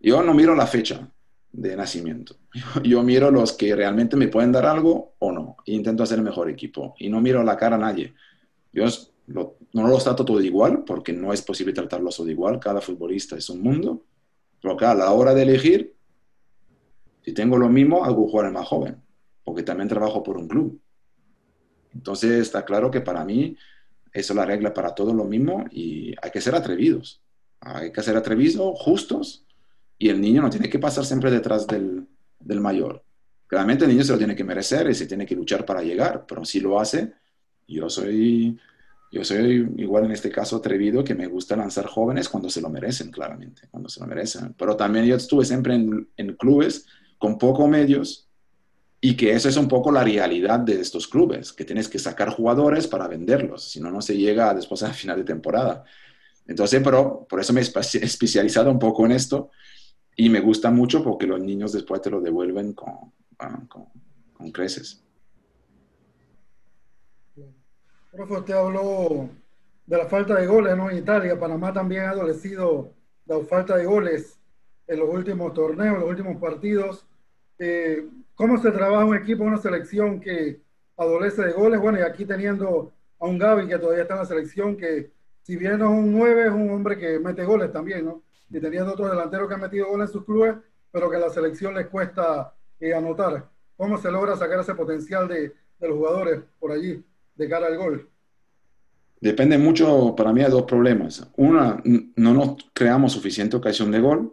[0.00, 1.10] Yo no miro la fecha
[1.52, 2.36] de nacimiento.
[2.82, 5.56] Yo miro los que realmente me pueden dar algo o no.
[5.66, 6.94] E intento hacer el mejor equipo.
[6.98, 8.14] Y no miro la cara a nadie.
[8.72, 8.86] Yo
[9.26, 12.60] no los trato todo igual, porque no es posible tratarlos todo igual.
[12.60, 14.04] Cada futbolista es un mundo.
[14.62, 15.94] Pero acá, a la hora de elegir,
[17.24, 19.02] si tengo lo mismo, hago jugar al más joven,
[19.44, 20.80] porque también trabajo por un club.
[21.94, 23.56] Entonces, está claro que para mí,
[24.12, 27.20] eso es la regla para todos lo mismo y hay que ser atrevidos.
[27.60, 29.44] Hay que ser atrevidos, justos,
[29.98, 32.06] y el niño no tiene que pasar siempre detrás del,
[32.38, 33.04] del mayor.
[33.46, 36.24] Claramente el niño se lo tiene que merecer y se tiene que luchar para llegar,
[36.26, 37.12] pero si lo hace,
[37.68, 38.58] yo soy,
[39.12, 42.70] yo soy igual en este caso atrevido que me gusta lanzar jóvenes cuando se lo
[42.70, 44.54] merecen, claramente, cuando se lo merecen.
[44.56, 46.86] Pero también yo estuve siempre en, en clubes
[47.18, 48.29] con pocos medios
[49.00, 52.30] y que eso es un poco la realidad de estos clubes, que tienes que sacar
[52.30, 55.84] jugadores para venderlos, si no, no se llega después a final de temporada.
[56.46, 59.50] Entonces, pero por eso me he especializado un poco en esto
[60.16, 63.12] y me gusta mucho porque los niños después te lo devuelven con,
[63.68, 63.86] con,
[64.34, 65.02] con creces.
[68.10, 69.30] Profe, usted habló
[69.86, 70.90] de la falta de goles ¿no?
[70.90, 71.38] en Italia.
[71.38, 72.92] Panamá también ha adolecido
[73.26, 74.38] la falta de goles
[74.86, 77.06] en los últimos torneos, en los últimos partidos.
[77.58, 78.04] Eh,
[78.40, 80.62] ¿Cómo se trabaja un equipo, una selección que
[80.96, 81.78] adolece de goles?
[81.78, 85.10] Bueno, y aquí teniendo a un Gaby que todavía está en la selección, que
[85.42, 88.22] si bien no es un 9, es un hombre que mete goles también, ¿no?
[88.48, 90.54] Y teniendo otros delanteros que han metido goles en sus clubes,
[90.90, 93.46] pero que a la selección les cuesta eh, anotar.
[93.76, 97.04] ¿Cómo se logra sacar ese potencial de, de los jugadores por allí?
[97.34, 98.08] de cara al gol?
[99.20, 101.30] Depende mucho, para mí hay dos problemas.
[101.36, 104.32] Una, no nos creamos suficiente ocasión de gol.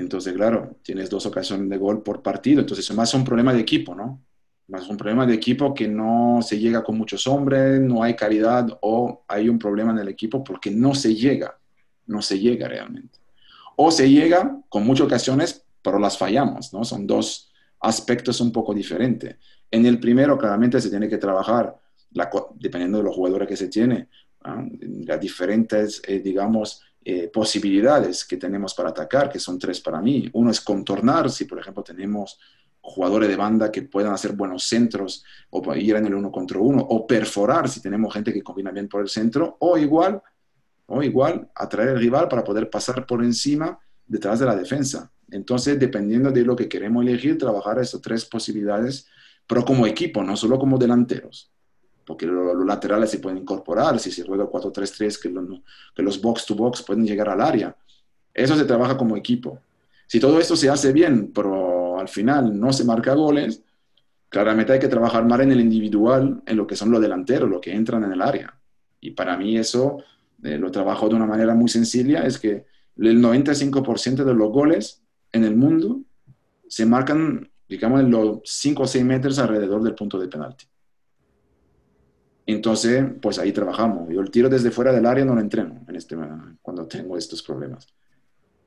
[0.00, 2.60] Entonces, claro, tienes dos ocasiones de gol por partido.
[2.60, 4.22] Entonces, es más un problema de equipo, ¿no?
[4.68, 8.66] Más un problema de equipo que no se llega con muchos hombres, no hay calidad
[8.80, 11.58] o hay un problema en el equipo porque no se llega.
[12.06, 13.18] No se llega realmente.
[13.76, 16.84] O se llega con muchas ocasiones, pero las fallamos, ¿no?
[16.84, 19.36] Son dos aspectos un poco diferentes.
[19.70, 21.78] En el primero, claramente, se tiene que trabajar
[22.54, 24.08] dependiendo de los jugadores que se tiene,
[25.06, 30.28] las diferentes, eh, digamos, eh, posibilidades que tenemos para atacar, que son tres para mí.
[30.34, 32.38] Uno es contornar, si por ejemplo tenemos
[32.80, 36.80] jugadores de banda que puedan hacer buenos centros o ir en el uno contra uno,
[36.80, 40.20] o perforar si tenemos gente que combina bien por el centro, o igual,
[40.86, 45.12] o igual atraer al rival para poder pasar por encima detrás de la defensa.
[45.30, 49.06] Entonces, dependiendo de lo que queremos elegir, trabajar esas tres posibilidades,
[49.46, 51.51] pero como equipo, no solo como delanteros
[52.12, 55.32] porque los, laterales se pueden incorporar, si se juega 4-3-3, que,
[55.94, 57.74] que los box-to-box pueden llegar al área.
[58.34, 59.58] Eso se trabaja como equipo.
[60.06, 63.62] Si todo esto se hace bien, pero al final no se marca goles,
[64.28, 67.62] claramente hay que trabajar más en el individual, en lo que son los delanteros, los
[67.62, 68.54] que entran en el área.
[69.00, 70.04] Y para mí eso
[70.42, 72.66] eh, lo trabajo de una manera muy sencilla, es que
[72.98, 76.02] el 95% de los goles en el mundo
[76.68, 80.66] se marcan, digamos, en los 5 o 6 metros alrededor del punto de penalti.
[82.46, 84.08] Entonces, pues ahí trabajamos.
[84.12, 86.16] Yo el tiro desde fuera del área no lo entreno en este,
[86.60, 87.86] cuando tengo estos problemas.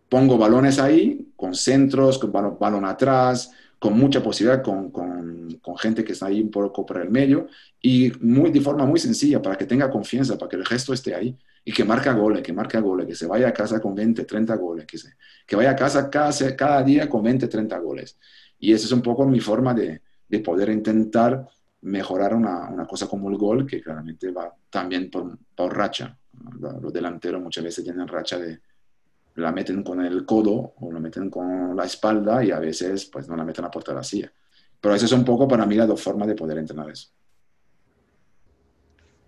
[0.08, 6.04] Pongo balones ahí, con centros, con balón, atrás, con mucha posibilidad, con, con, con, gente
[6.04, 7.48] que está ahí un poco por el medio
[7.82, 11.14] y muy, de forma muy sencilla para que tenga confianza, para que el gesto esté
[11.14, 14.24] ahí y que marca goles, que marca goles, que se vaya a casa con 20,
[14.24, 15.10] 30 goles, que, se,
[15.46, 18.18] que vaya a casa cada, cada día con 20, 30 goles.
[18.60, 21.48] Y esa es un poco mi forma de, de poder intentar
[21.86, 26.18] mejorar una, una, cosa como el gol, que claramente va también por, por racha.
[26.60, 28.60] Los delanteros muchas veces tienen racha de
[29.36, 33.28] la meten con el codo o la meten con la espalda y a veces pues
[33.28, 34.32] no la meten a puerta vacía.
[34.82, 37.10] Pero eso es un poco para mí la dos formas de poder entrenar eso.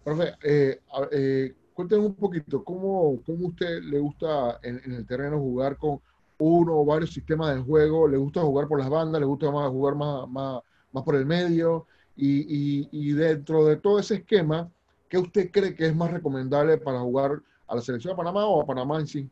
[0.04, 0.80] Profe, eh,
[1.12, 6.00] eh, cuéntenos un poquito, ¿cómo, cómo usted le gusta en, en, el terreno jugar con
[6.39, 8.08] uno o varios sistemas de juego?
[8.08, 9.20] ¿Le gusta jugar por las bandas?
[9.20, 11.86] ¿Le gusta más jugar más, más, más por el medio?
[12.17, 14.69] Y, dentro de todo ese esquema,
[15.08, 18.62] ¿qué usted cree que es más recomendable para jugar a la selección de Panamá o
[18.62, 19.30] a Panamá en sí?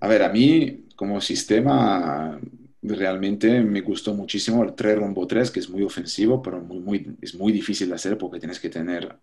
[0.00, 2.40] A ver, a mí como sistema
[2.82, 7.16] realmente me gustó muchísimo el 3 rombo 3, que es muy ofensivo, pero muy, muy,
[7.20, 9.16] es muy difícil de hacer porque tienes que tener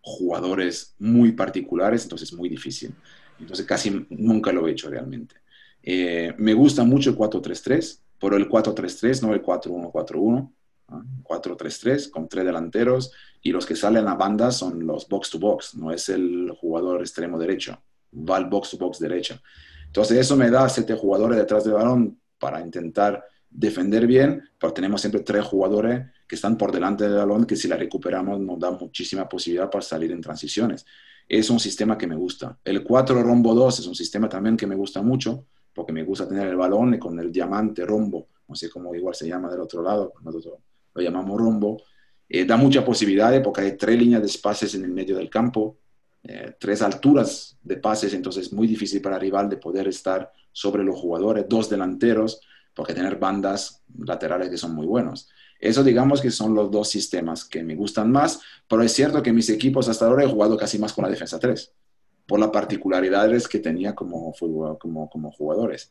[0.00, 2.94] jugadores muy particulares, entonces es muy difícil.
[3.38, 5.36] Entonces casi nunca lo he hecho realmente.
[5.82, 10.50] Eh, me gusta mucho el 4-3-3, por el 4-3-3, no el 4-1-4-1.
[11.22, 15.74] 4-3-3 con tres delanteros y los que salen a banda son los box to box,
[15.74, 19.40] no es el jugador extremo derecho, va al box to box derecho.
[19.86, 25.00] Entonces eso me da siete jugadores detrás del balón para intentar defender bien, pero tenemos
[25.00, 28.72] siempre tres jugadores que están por delante del balón que si la recuperamos nos da
[28.72, 30.84] muchísima posibilidad para salir en transiciones.
[31.28, 32.58] Es un sistema que me gusta.
[32.64, 36.28] El 4 rombo 2 es un sistema también que me gusta mucho porque me gusta
[36.28, 39.82] tener el balón con el diamante rombo, no sé cómo igual se llama del otro
[39.82, 40.54] lado, nosotros
[40.94, 41.82] lo llamamos rombo,
[42.28, 45.78] eh, da muchas posibilidades porque hay tres líneas de pases en el medio del campo,
[46.22, 50.30] eh, tres alturas de pases, entonces es muy difícil para el rival de poder estar
[50.52, 52.40] sobre los jugadores, dos delanteros,
[52.72, 55.28] porque tener bandas laterales que son muy buenos.
[55.60, 59.32] Eso digamos que son los dos sistemas que me gustan más, pero es cierto que
[59.32, 61.72] mis equipos hasta ahora he jugado casi más con la defensa 3
[62.26, 64.32] por las particularidades que tenía como,
[64.78, 65.90] como, como jugadores.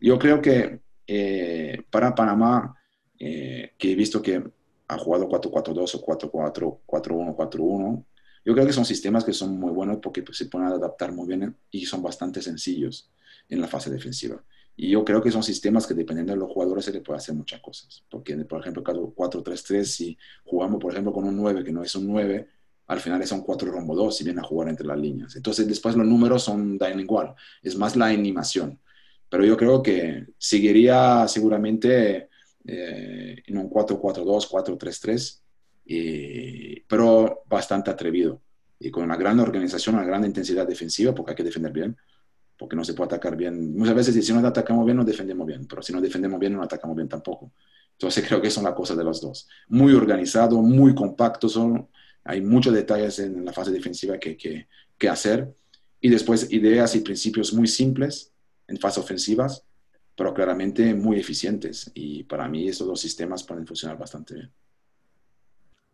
[0.00, 2.74] Yo creo que eh, para Panamá,
[3.18, 4.42] eh, que he visto que
[4.88, 8.04] ha jugado 4-4-2 o 4-4, 4-1, 4-1,
[8.44, 11.28] yo creo que son sistemas que son muy buenos porque pues, se pueden adaptar muy
[11.28, 13.10] bien y son bastante sencillos
[13.48, 14.42] en la fase defensiva.
[14.76, 17.34] Y yo creo que son sistemas que dependiendo de los jugadores se le puede hacer
[17.34, 18.02] muchas cosas.
[18.08, 22.06] Porque, por ejemplo, 4-3-3, si jugamos, por ejemplo, con un 9 que no es un
[22.06, 22.48] 9,
[22.90, 25.36] al final son cuatro rombo dos si vienen a jugar entre las líneas.
[25.36, 28.80] Entonces después los números son dan igual, es más la animación.
[29.28, 32.28] Pero yo creo que seguiría seguramente
[32.66, 34.48] eh, en un 4-4-2,
[35.86, 38.40] 4-3-3, pero bastante atrevido
[38.80, 41.96] y con una gran organización, una gran intensidad defensiva, porque hay que defender bien,
[42.58, 43.76] porque no se puede atacar bien.
[43.76, 46.62] Muchas veces si no atacamos bien, no defendemos bien, pero si no defendemos bien, no
[46.62, 47.52] atacamos bien tampoco.
[47.92, 49.46] Entonces creo que son las cosas de los dos.
[49.68, 51.88] Muy organizado, muy compacto, son
[52.24, 55.52] hay muchos detalles en la fase defensiva que, que, que hacer.
[56.00, 58.32] Y después ideas y principios muy simples
[58.68, 59.64] en fase ofensivas,
[60.16, 61.90] pero claramente muy eficientes.
[61.94, 64.52] Y para mí estos dos sistemas pueden funcionar bastante bien.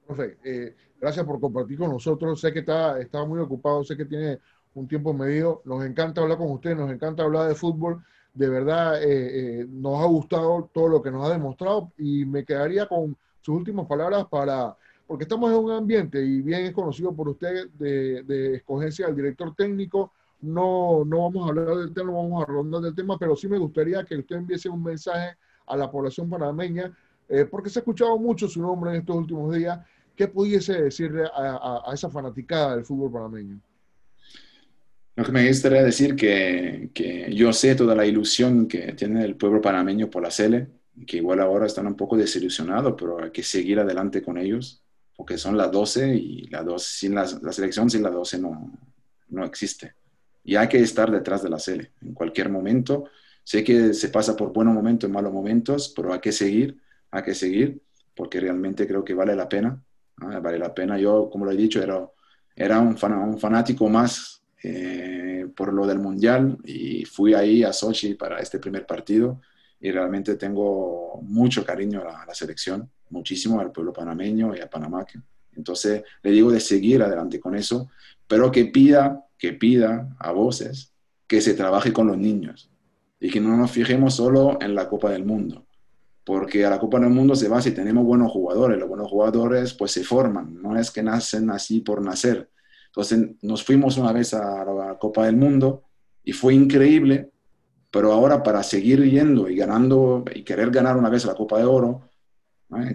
[0.07, 2.41] Profe, eh, gracias por compartir con nosotros.
[2.41, 4.39] Sé que está, está muy ocupado, sé que tiene
[4.75, 5.63] un tiempo medido.
[5.65, 8.05] Nos encanta hablar con usted, nos encanta hablar de fútbol.
[8.33, 12.45] De verdad, eh, eh, nos ha gustado todo lo que nos ha demostrado y me
[12.45, 17.15] quedaría con sus últimas palabras para porque estamos en un ambiente, y bien es conocido
[17.15, 20.13] por usted, de, de escogencia del director técnico.
[20.41, 23.49] No, no vamos a hablar del tema, no vamos a rondar del tema, pero sí
[23.49, 26.97] me gustaría que usted enviese un mensaje a la población panameña,
[27.29, 29.79] eh, porque se ha escuchado mucho su nombre en estos últimos días.
[30.15, 33.61] ¿Qué pudiese decirle a, a, esa fanaticada del fútbol panameño?
[35.15, 39.37] Lo que me gustaría decir que, que yo sé toda la ilusión que tiene el
[39.37, 40.69] pueblo panameño por la Sele,
[41.07, 44.86] que igual ahora están un poco desilusionados, pero hay que seguir adelante con ellos
[45.17, 48.73] porque son las 12 y la, 12, sin la, la, selección sin la 12 no,
[49.31, 49.95] no existe.
[50.45, 53.05] Y hay que estar detrás de la sele en cualquier momento.
[53.43, 56.79] Sé que se pasa por buenos momentos y malos momentos, pero hay que seguir,
[57.11, 57.81] hay que seguir,
[58.15, 59.83] porque realmente creo que vale la pena.
[60.17, 60.99] Vale la pena.
[60.99, 62.09] Yo, como lo he dicho, era,
[62.55, 67.73] era un, fan, un fanático más eh, por lo del Mundial y fui ahí a
[67.73, 69.41] Sochi para este primer partido
[69.81, 75.07] y realmente tengo mucho cariño a la, selección, muchísimo al pueblo panameño y a Panamá.
[75.55, 77.91] Entonces le digo de seguir adelante con eso,
[78.27, 80.93] pero que pida, que pida a voces
[81.27, 82.71] que se trabaje con los niños
[83.21, 85.67] y que no nos fijemos solo en la Copa del Mundo,
[86.25, 89.75] porque a la Copa del Mundo se va si tenemos buenos jugadores, los buenos jugadores
[89.75, 92.51] pues se forman, no es que nacen así por nacer.
[92.87, 95.85] Entonces nos fuimos una vez a la Copa del Mundo
[96.25, 97.31] y fue increíble,
[97.91, 101.65] pero ahora para seguir yendo y ganando y querer ganar una vez la Copa de
[101.65, 102.11] Oro,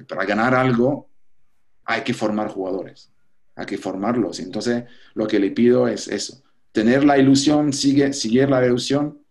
[0.07, 1.09] para ganar algo
[1.85, 3.11] hay que formar jugadores,
[3.55, 4.39] hay que formarlos.
[4.39, 9.21] Entonces lo que le pido es eso, tener la ilusión, sigue, seguir la ilusión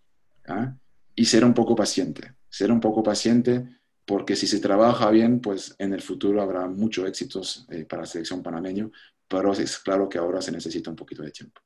[0.49, 0.75] ¿ah?
[1.15, 5.77] y ser un poco paciente, ser un poco paciente porque si se trabaja bien, pues
[5.79, 8.91] en el futuro habrá muchos éxitos eh, para la selección panameño,
[9.29, 11.61] pero es claro que ahora se necesita un poquito de tiempo.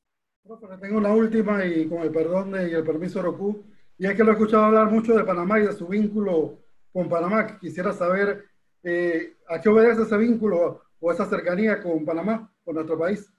[0.78, 3.64] tengo la última y con el perdón de, y el permiso de Roku,
[3.98, 6.58] y es que lo he escuchado hablar mucho de Panamá y de su vínculo
[6.92, 7.58] con Panamá.
[7.58, 8.44] Quisiera saber
[8.82, 13.30] eh, a qué obedece ese vínculo o esa cercanía con Panamá, con nuestro país.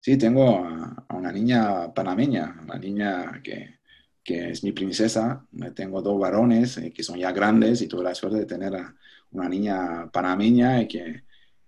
[0.00, 3.78] Sí, tengo a, una niña panameña, una niña que,
[4.22, 5.46] que, es mi princesa.
[5.74, 8.94] Tengo dos varones eh, que son ya grandes y tuve la suerte de tener a
[9.30, 11.24] una niña panameña y que,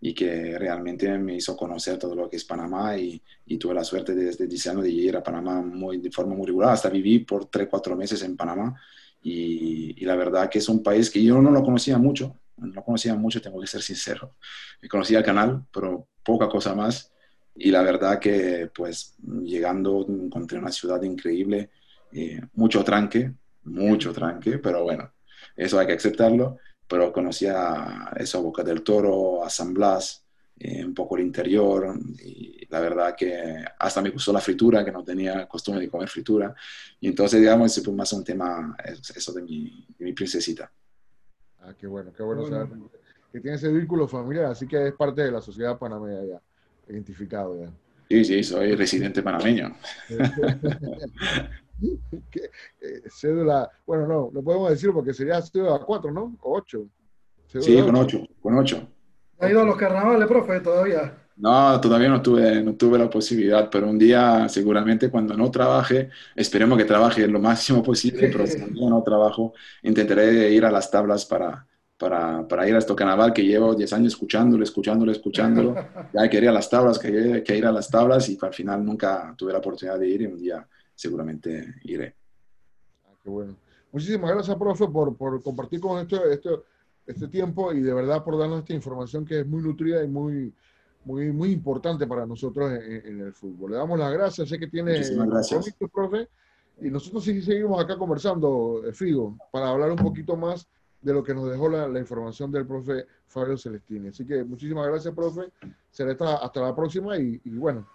[0.06, 3.82] y que realmente me hizo conocer todo lo que es Panamá y, y tuve la
[3.82, 6.74] suerte desde 10 años de ir a Panamá muy, de forma muy regular.
[6.74, 8.80] Hasta viví por 3, 4 meses en Panamá
[9.20, 12.84] y, y, la verdad que es un país que yo no lo conocía mucho, no
[12.84, 14.36] conocía mucho, tengo que ser sincero.
[14.88, 17.10] Conocía el canal, pero poca cosa más
[17.56, 21.70] y la verdad que pues llegando encontré una ciudad increíble,
[22.12, 23.32] eh, mucho tranque,
[23.64, 25.10] mucho tranque, pero bueno,
[25.56, 30.24] eso hay que aceptarlo, pero conocía eso, Boca del Toro, a San Blas,
[30.58, 34.92] eh, un poco el interior y la verdad que hasta me gustó la fritura, que
[34.92, 36.54] no tenía costumbre de comer fritura
[36.98, 38.74] y entonces digamos, ese fue más un tema,
[39.14, 40.72] eso de mi, mi princesita.
[41.60, 42.68] Ah, qué bueno, qué bueno, saber
[43.32, 46.40] que tiene ese vínculo familiar, así que es parte de la sociedad panameña ya
[46.88, 47.70] identificado ya.
[48.08, 49.76] Sí, sí, soy residente panameño.
[52.80, 56.36] Eh, cédula, bueno, no, no podemos decir porque sería cédula 4, ¿no?
[56.42, 56.86] O 8.
[57.60, 58.88] Sí, con 8, con 8.
[59.40, 61.14] ¿Ha ido a los carnavales, profe, todavía?
[61.36, 66.08] No, todavía no tuve, no tuve la posibilidad, pero un día seguramente cuando no trabaje,
[66.34, 71.26] esperemos que trabaje lo máximo posible, pero si no trabajo, intentaré ir a las tablas
[71.26, 71.66] para,
[71.98, 75.74] para, para, ir a este carnaval que llevo 10 años escuchándolo, escuchándolo, escuchándolo.
[76.14, 79.52] Ya quería las tablas, quería, que ir a las tablas y al final nunca tuve
[79.52, 82.16] la oportunidad de ir y un día seguramente iré.
[83.04, 83.56] Ah, qué bueno.
[83.92, 86.64] Muchísimas gracias, profe, por, por compartir con esto, esto,
[87.06, 90.52] este tiempo y de verdad por darnos esta información que es muy nutrida y muy,
[91.04, 93.70] muy, muy importante para nosotros en, el fútbol.
[93.70, 95.74] Le damos las gracias, sé que tiene gracias.
[95.92, 96.28] profe,
[96.80, 100.66] y nosotros sí seguimos acá conversando, eh, Figo, para hablar un poquito más
[101.00, 104.08] de lo que nos dejó la, información del profe Fabio Celestini.
[104.08, 105.52] Así que muchísimas gracias, profe.
[105.90, 107.86] Será hasta, hasta la próxima y, bueno.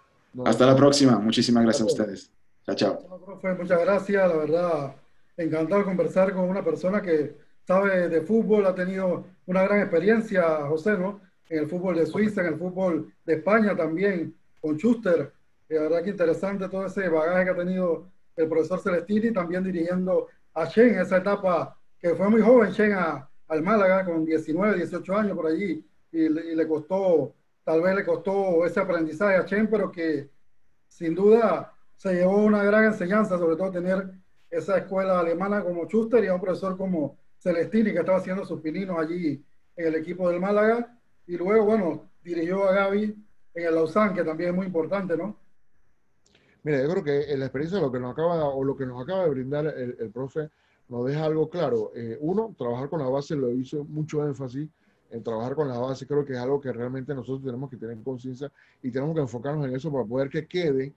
[0.44, 1.18] Hasta la próxima.
[1.18, 2.41] Muchísimas gracias a ustedes.
[2.66, 3.24] Chao, chao.
[3.24, 4.28] profe, muchas gracias.
[4.28, 4.94] La verdad,
[5.36, 10.66] encantado de conversar con una persona que sabe de fútbol, ha tenido una gran experiencia,
[10.66, 11.20] José, ¿no?
[11.48, 15.32] En el fútbol de Suiza, en el fútbol de España también, con Schuster.
[15.68, 20.28] La verdad que interesante todo ese bagaje que ha tenido el profesor Celestini, también dirigiendo
[20.54, 25.16] a Shen en esa etapa que fue muy joven, llega al Málaga con 19, 18
[25.16, 29.90] años por allí y, le costó, tal vez le costó ese aprendizaje a Chen, pero
[29.90, 30.30] que
[30.88, 31.71] sin duda
[32.02, 34.10] se llevó una gran enseñanza, sobre todo tener
[34.50, 38.60] esa escuela alemana como Schuster y a un profesor como Celestini que estaba haciendo sus
[38.60, 39.40] pininos allí
[39.76, 44.24] en el equipo del Málaga y luego, bueno, dirigió a Gaby en el Lausanne, que
[44.24, 45.36] también es muy importante, ¿no?
[46.64, 49.22] Mira, yo creo que la experiencia lo que nos acaba o lo que nos acaba
[49.22, 50.50] de brindar el, el profe
[50.88, 51.92] nos deja algo claro.
[51.94, 54.68] Eh, uno, trabajar con la base, lo hizo mucho énfasis
[55.12, 57.96] en trabajar con la base, creo que es algo que realmente nosotros tenemos que tener
[58.02, 58.50] conciencia
[58.82, 60.92] y tenemos que enfocarnos en eso para poder que quede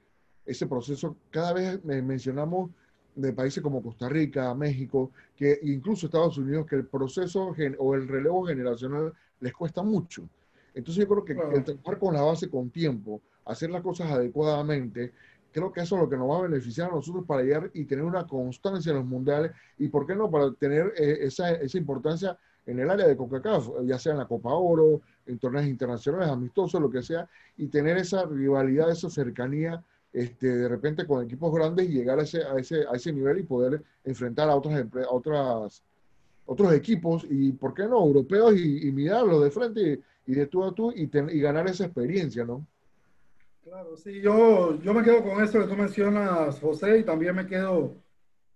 [0.45, 1.15] ese proceso.
[1.29, 2.71] Cada vez mencionamos
[3.15, 8.08] de países como Costa Rica, México, que incluso Estados Unidos, que el proceso o el
[8.08, 10.27] relevo generacional les cuesta mucho.
[10.73, 15.13] Entonces yo creo que el trabajar con la base con tiempo, hacer las cosas adecuadamente,
[15.52, 17.85] creo que eso es lo que nos va a beneficiar a nosotros para llegar y
[17.85, 21.77] tener una constancia en los mundiales y, ¿por qué no?, para tener eh, esa, esa,
[21.77, 26.27] importancia en el área de CONCACAF, ya sea en la Copa Oro, en torneos internacionales,
[26.27, 29.81] amistosos, lo que sea, y tener esa rivalidad, esa cercanía
[30.15, 33.39] este, de repente con equipos grandes y llegar a ese, a ese, a ese nivel
[33.39, 35.83] y poder enfrentar a, otras, a otras,
[36.45, 40.73] otros equipos y, ¿por qué no?, europeos y, mirarlos de frente y, de tú a
[40.73, 42.65] tú y, y ganar esa experiencia, ¿no?
[43.61, 47.45] Claro, sí, yo, yo me quedo con eso que tú mencionas, José, y también me
[47.45, 47.95] quedo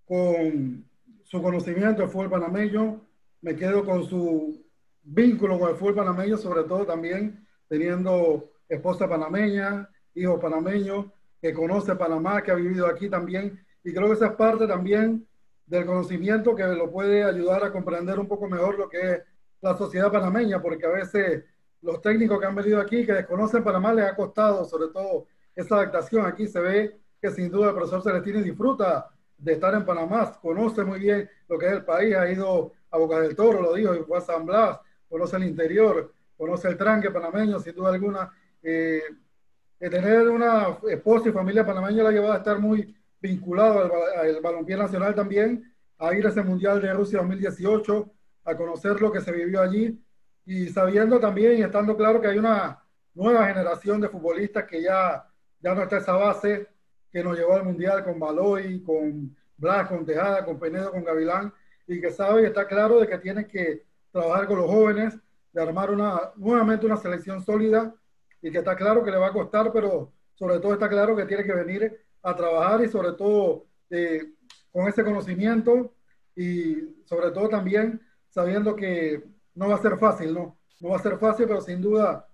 [0.07, 0.85] con
[1.23, 3.01] su conocimiento del fútbol panameño,
[3.41, 4.63] me quedo con su
[5.03, 11.11] vínculo con el fútbol panameño, sobre todo también teniendo esposa panameña, hijo panameño,
[11.41, 15.25] que conoce Panamá, que ha vivido aquí también, y creo que esa es parte también
[15.65, 19.21] del conocimiento que lo puede ayudar a comprender un poco mejor lo que es
[19.61, 21.43] la sociedad panameña, porque a veces
[21.81, 25.75] los técnicos que han venido aquí, que desconocen Panamá, les ha costado sobre todo esa
[25.75, 26.25] adaptación.
[26.25, 30.83] Aquí se ve que sin duda el profesor Celestini disfruta de estar en Panamá, conoce
[30.83, 33.95] muy bien lo que es el país, ha ido a Boca del Toro, lo dijo,
[33.95, 38.31] y fue a San Blas, conoce el interior, conoce el tranque panameño, sin duda alguna.
[38.61, 39.01] Eh,
[39.79, 44.41] tener una esposa y familia panameña la ha llevado a estar muy vinculado al, al
[44.41, 48.11] balompié nacional también, a ir a ese Mundial de Rusia 2018,
[48.45, 50.01] a conocer lo que se vivió allí.
[50.45, 55.27] Y sabiendo también y estando claro que hay una nueva generación de futbolistas que ya,
[55.59, 56.67] ya no está esa base
[57.11, 61.53] que nos llevó al Mundial con Baloy, con Blas, con Tejada, con Penedo, con Gavilán,
[61.87, 65.17] y que sabe y está claro de que tiene que trabajar con los jóvenes,
[65.51, 67.93] de armar una, nuevamente una selección sólida,
[68.41, 71.25] y que está claro que le va a costar, pero sobre todo está claro que
[71.25, 74.33] tiene que venir a trabajar y sobre todo eh,
[74.71, 75.93] con ese conocimiento
[76.35, 79.23] y sobre todo también sabiendo que
[79.55, 80.57] no va a ser fácil, ¿no?
[80.79, 82.27] No va a ser fácil, pero sin duda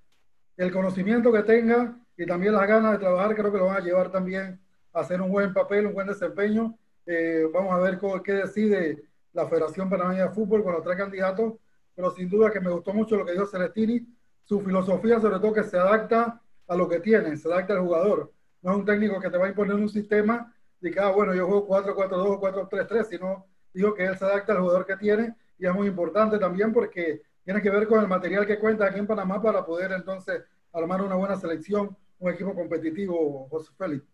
[0.58, 3.86] el conocimiento que tenga y también las ganas de trabajar creo que lo van a
[3.86, 4.60] llevar también
[4.94, 6.78] a hacer un buen papel, un buen desempeño.
[7.06, 9.04] Eh, vamos a ver qué decide
[9.34, 11.56] la Federación Panameña de Fútbol con los tres candidatos,
[11.94, 14.06] pero sin duda que me gustó mucho lo que dijo Celestini,
[14.46, 18.32] su filosofía sobre todo que se adapta a lo que tiene, se adapta al jugador.
[18.62, 21.34] No es un técnico que te va a imponer un sistema de que, ah, bueno,
[21.34, 25.36] yo juego 4-4-2 o 4-3-3, sino digo que él se adapta al jugador que tiene
[25.58, 29.00] y es muy importante también porque tiene que ver con el material que cuenta aquí
[29.00, 34.06] en Panamá para poder entonces armar una buena selección, un equipo competitivo, José Félix.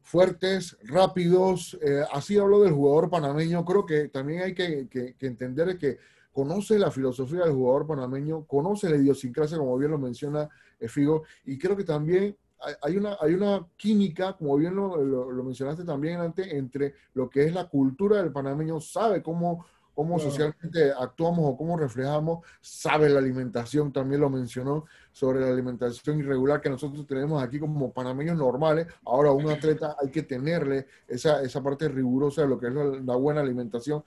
[0.00, 5.26] Fuertes, rápidos, eh, así hablo del jugador panameño, creo que también hay que, que, que
[5.26, 5.98] entender que
[6.34, 10.48] conoce la filosofía del jugador panameño, conoce la idiosincrasia, como bien lo menciona
[10.88, 12.36] Figo, y creo que también
[12.82, 17.44] hay una, hay una química, como bien lo, lo, mencionaste también antes, entre lo que
[17.44, 19.64] es la cultura del panameño, sabe cómo
[19.94, 26.18] cómo socialmente actuamos o cómo reflejamos, sabe la alimentación, también lo mencionó, sobre la alimentación
[26.18, 28.88] irregular que nosotros tenemos aquí como panameños normales.
[29.04, 33.14] Ahora, un atleta hay que tenerle esa, esa parte rigurosa de lo que es la,
[33.14, 34.02] buena alimentación.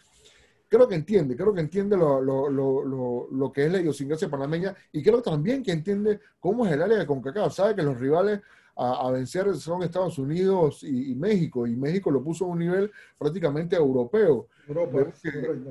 [0.69, 4.75] Creo que entiende, creo que entiende lo, lo, lo, lo que es la idiosincrasia panameña
[4.91, 7.53] y creo también que entiende cómo es el área de CONCACAF.
[7.53, 8.41] Sabe que los rivales
[8.77, 13.75] a, vencer son Estados Unidos y, México, y México lo puso a un nivel prácticamente
[13.75, 14.47] europeo.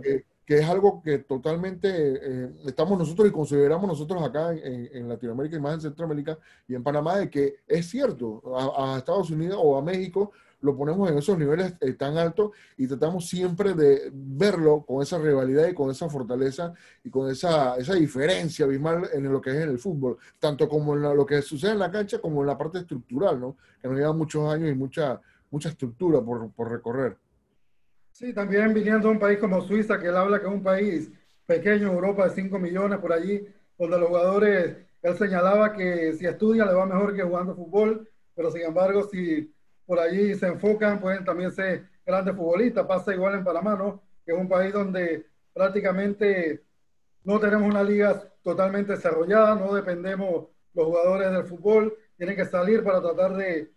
[0.02, 5.60] que, es algo que totalmente eh, estamos nosotros y consideramos nosotros acá en, Latinoamérica y
[5.60, 6.38] más en Centroamérica
[6.68, 8.42] y en Panamá, de que es cierto,
[8.76, 10.32] a Estados Unidos o a México
[10.66, 15.18] lo ponemos en esos niveles eh, tan altos y tratamos siempre de verlo con esa
[15.18, 19.56] rivalidad y con esa fortaleza y con esa, esa diferencia abismal en lo que es
[19.56, 22.58] en el fútbol, tanto como en lo que sucede en la cancha como en la
[22.58, 23.56] parte estructural, ¿no?
[23.80, 27.16] que nos lleva muchos años y mucha, mucha estructura por, por recorrer.
[28.10, 31.10] Sí, también viniendo de un país como Suiza, que él habla que es un país
[31.46, 33.46] pequeño, Europa de 5 millones por allí,
[33.78, 38.50] donde los jugadores, él señalaba que si estudia le va mejor que jugando fútbol, pero
[38.50, 39.52] sin embargo, si
[39.86, 42.86] por allí se enfocan, pueden también ser grandes futbolistas.
[42.86, 44.02] Pasa igual en Panamá, ¿no?
[44.24, 46.62] Que es un país donde prácticamente
[47.24, 52.84] no tenemos una liga totalmente desarrollada, no dependemos los jugadores del fútbol, tienen que salir
[52.84, 53.72] para tratar de,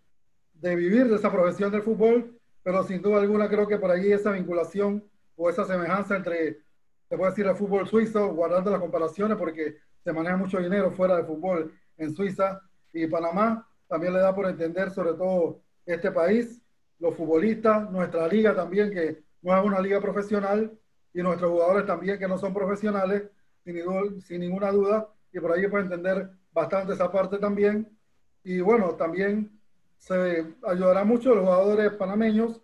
[0.52, 4.12] de vivir de esa profesión del fútbol, pero sin duda alguna creo que por allí
[4.12, 5.02] esa vinculación
[5.34, 6.60] o esa semejanza entre,
[7.08, 11.16] se puede decir, el fútbol suizo, guardando las comparaciones, porque se maneja mucho dinero fuera
[11.16, 12.60] del fútbol en Suiza
[12.92, 15.62] y Panamá, también le da por entender sobre todo
[15.92, 16.60] este país,
[16.98, 20.72] los futbolistas, nuestra liga también, que no es una liga profesional,
[21.12, 23.24] y nuestros jugadores también, que no son profesionales,
[23.64, 27.88] sin, sin ninguna duda, y por ahí puede entender bastante esa parte también.
[28.44, 29.60] Y bueno, también
[29.98, 32.60] se ayudará mucho a los jugadores panameños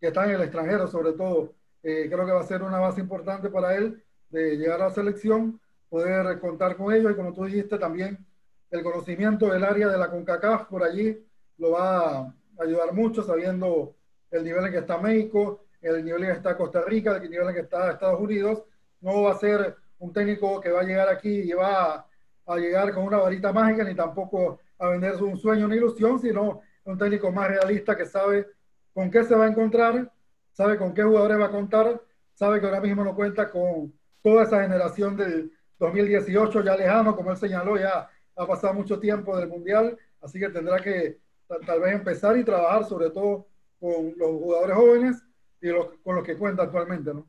[0.00, 1.54] que están en el extranjero, sobre todo.
[1.82, 4.94] Eh, creo que va a ser una base importante para él de llegar a la
[4.94, 8.26] selección, poder contar con ellos y como tú dijiste también
[8.70, 11.24] el conocimiento del área de la CONCACAF por allí
[11.58, 13.94] lo va ayudar mucho sabiendo
[14.30, 17.48] el nivel en que está México, el nivel en que está Costa Rica, el nivel
[17.48, 18.62] en que está Estados Unidos.
[19.00, 22.06] No va a ser un técnico que va a llegar aquí y va
[22.46, 26.60] a, llegar con una varita mágica, ni tampoco a vender un sueño, una ilusión, sino
[26.84, 28.46] un técnico más realista que sabe
[28.92, 30.12] con qué se va a encontrar,
[30.52, 32.00] sabe con qué jugadores va a contar,
[32.34, 33.92] sabe que ahora mismo no cuenta con
[34.22, 39.36] toda esa generación del 2018 ya lejano, como él señaló, ya ha pasado mucho tiempo
[39.36, 41.20] del Mundial Así que tendrá que
[41.66, 43.46] tal vez empezar y trabajar sobre todo
[43.78, 45.22] con los jugadores jóvenes
[45.60, 47.28] y los, con los que cuenta actualmente, ¿no?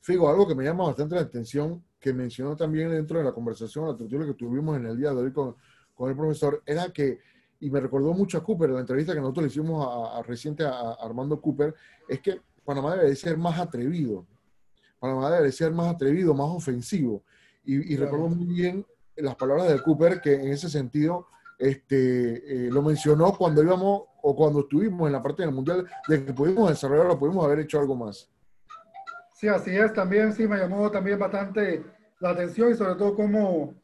[0.00, 3.86] Figo, algo que me llama bastante la atención, que mencionó también dentro de la conversación,
[3.86, 5.56] la tertulia que tuvimos en el día de hoy con,
[5.94, 7.18] con el profesor, era que,
[7.60, 10.92] y me recordó mucho a Cooper, la entrevista que nosotros le hicimos a, reciente a,
[10.92, 11.74] Armando Cooper,
[12.08, 14.26] es que Panamá debe ser más atrevido.
[14.98, 17.22] Panamá debe ser más atrevido, más ofensivo.
[17.64, 18.86] Y, y recuerdo muy bien
[19.16, 21.26] las palabras de Cooper, que en ese sentido
[21.60, 26.24] este, eh, lo mencionó cuando íbamos o cuando estuvimos en la parte del mundial, de
[26.24, 28.30] que pudimos desarrollarlo, pudimos haber hecho algo más.
[29.34, 29.92] Sí, así es.
[29.92, 31.84] También sí me llamó también bastante
[32.18, 33.74] la atención y sobre todo cómo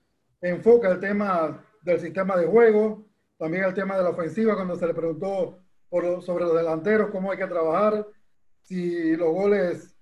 [0.40, 3.04] enfoca el tema del sistema de juego,
[3.38, 5.58] también el tema de la ofensiva, cuando se le preguntó
[5.90, 8.06] por, sobre los delanteros, cómo hay que trabajar,
[8.62, 9.96] si los goles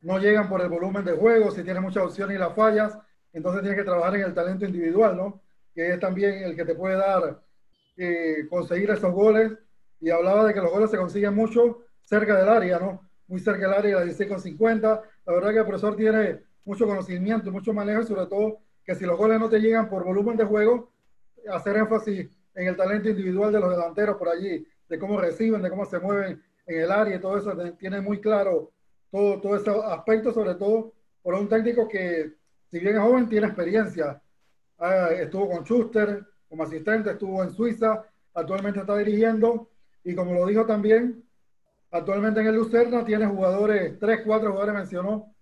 [0.00, 2.98] no llegan por el volumen de juego, si tiene muchas opciones y las fallas,
[3.32, 5.42] entonces tiene que trabajar en el talento individual, ¿no?
[5.74, 7.40] Que es también el que te puede dar,
[7.96, 9.52] eh, conseguir esos goles.
[10.00, 13.08] Y hablaba de que los goles se consiguen mucho cerca del área, ¿no?
[13.28, 15.02] Muy cerca del área, la 16 con 50.
[15.26, 19.04] La verdad que el profesor tiene mucho conocimiento, mucho manejo y sobre todo que si
[19.04, 20.90] los goles no te llegan por volumen de juego,
[21.50, 25.70] hacer énfasis en el talento individual de los delanteros por allí, de cómo reciben, de
[25.70, 28.72] cómo se mueven en el área y todo eso, tiene muy claro
[29.10, 30.92] todo, todo ese aspecto, sobre todo
[31.22, 32.34] por un técnico que
[32.72, 34.20] si bien es joven, tiene experiencia.
[34.84, 38.04] Ah, estuvo con Schuster como asistente, estuvo en Suiza,
[38.34, 39.70] actualmente está dirigiendo.
[40.02, 41.22] Y como lo dijo también,
[41.92, 45.32] actualmente en el Lucerna tiene jugadores, tres, cuatro jugadores mencionó,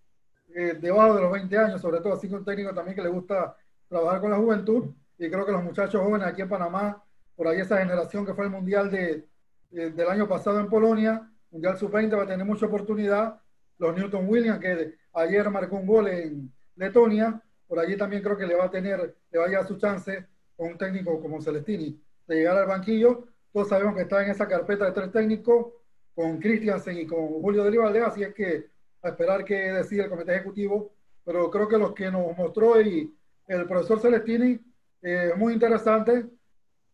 [0.54, 3.08] eh, debajo de los 20 años, sobre todo así que un técnico también que le
[3.08, 3.56] gusta
[3.88, 4.90] trabajar con la juventud.
[5.16, 7.02] Y creo que los muchachos jóvenes aquí en Panamá,
[7.34, 9.26] por ahí esa generación que fue el Mundial de,
[9.70, 13.40] del año pasado en Polonia, Mundial Sub-20 va a tener mucha oportunidad,
[13.78, 18.48] los Newton Williams que ayer marcó un gol en, Letonia, por allí también creo que
[18.48, 21.96] le va a tener, le va a llegar su chance con un técnico como Celestini
[22.26, 23.28] de llegar al banquillo.
[23.52, 25.66] Todos sabemos que está en esa carpeta de tres técnicos
[26.12, 28.66] con Christiansen y con Julio de así es que
[29.02, 30.90] a esperar que decida el comité ejecutivo,
[31.24, 33.14] pero creo que lo que nos mostró y
[33.46, 34.58] el profesor Celestini
[35.00, 36.26] es muy interesante,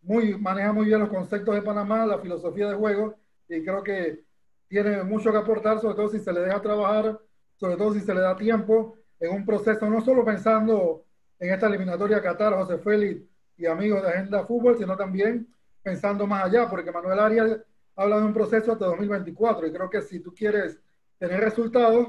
[0.03, 3.15] muy, maneja muy bien los conceptos de Panamá, la filosofía de juego,
[3.49, 4.25] y creo que
[4.69, 7.19] tiene mucho que aportar, sobre todo si se le deja trabajar,
[7.55, 11.05] sobre todo si se le da tiempo en un proceso, no solo pensando
[11.39, 13.23] en esta eliminatoria Qatar, José Félix
[13.57, 15.49] y amigos de Agenda Fútbol, sino también
[15.83, 17.59] pensando más allá, porque Manuel Arias
[17.95, 20.79] habla de un proceso hasta 2024 y creo que si tú quieres
[21.19, 22.09] tener resultados,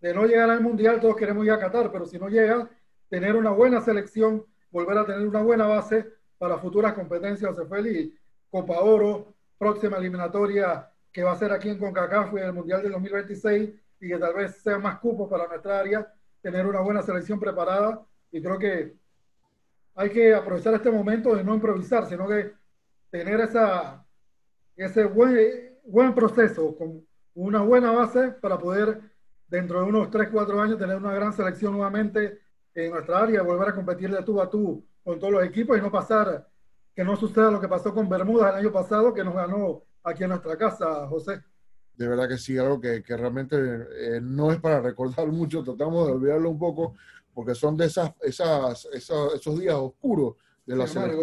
[0.00, 2.68] de no llegar al Mundial, todos queremos ir a Qatar, pero si no llega,
[3.08, 6.06] tener una buena selección, volver a tener una buena base
[6.38, 8.14] para futuras competencias, José Félix,
[8.50, 12.92] Copa Oro, próxima eliminatoria que va a ser aquí en CONCACAF en el Mundial del
[12.92, 13.70] 2026
[14.00, 16.12] y que tal vez sea más cupos para nuestra área
[16.50, 18.94] tener una buena selección preparada y creo que
[19.96, 22.52] hay que aprovechar este momento de no improvisar, sino que
[23.10, 24.06] tener esa,
[24.76, 29.00] ese buen, buen proceso con una buena base para poder
[29.48, 32.38] dentro de unos 3, 4 años tener una gran selección nuevamente
[32.74, 35.80] en nuestra área, volver a competir de tú a tú con todos los equipos y
[35.80, 36.46] no pasar,
[36.94, 40.22] que no suceda lo que pasó con Bermudas el año pasado, que nos ganó aquí
[40.22, 41.42] en nuestra casa, José
[41.96, 46.12] de verdad que sí, algo que, realmente eh, no es para recordar mucho, tratamos de
[46.12, 46.94] olvidarlo un poco,
[47.34, 51.14] porque son de esas, esas, esos días oscuros de la semana.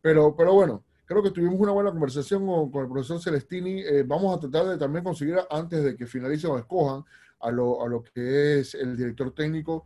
[0.00, 3.80] Pero, pero bueno, creo que tuvimos una buena conversación con, el profesor Celestini.
[3.80, 7.04] Eh, vamos a tratar de también conseguir, antes de que finalice o escojan,
[7.40, 9.84] a lo, a lo que es el director técnico.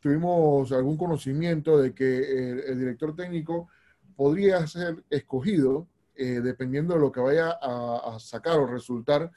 [0.00, 3.68] Tuvimos algún conocimiento de que el director técnico
[4.16, 9.30] podría ser escogido eh, dependiendo de lo que vaya a, sacar o resultar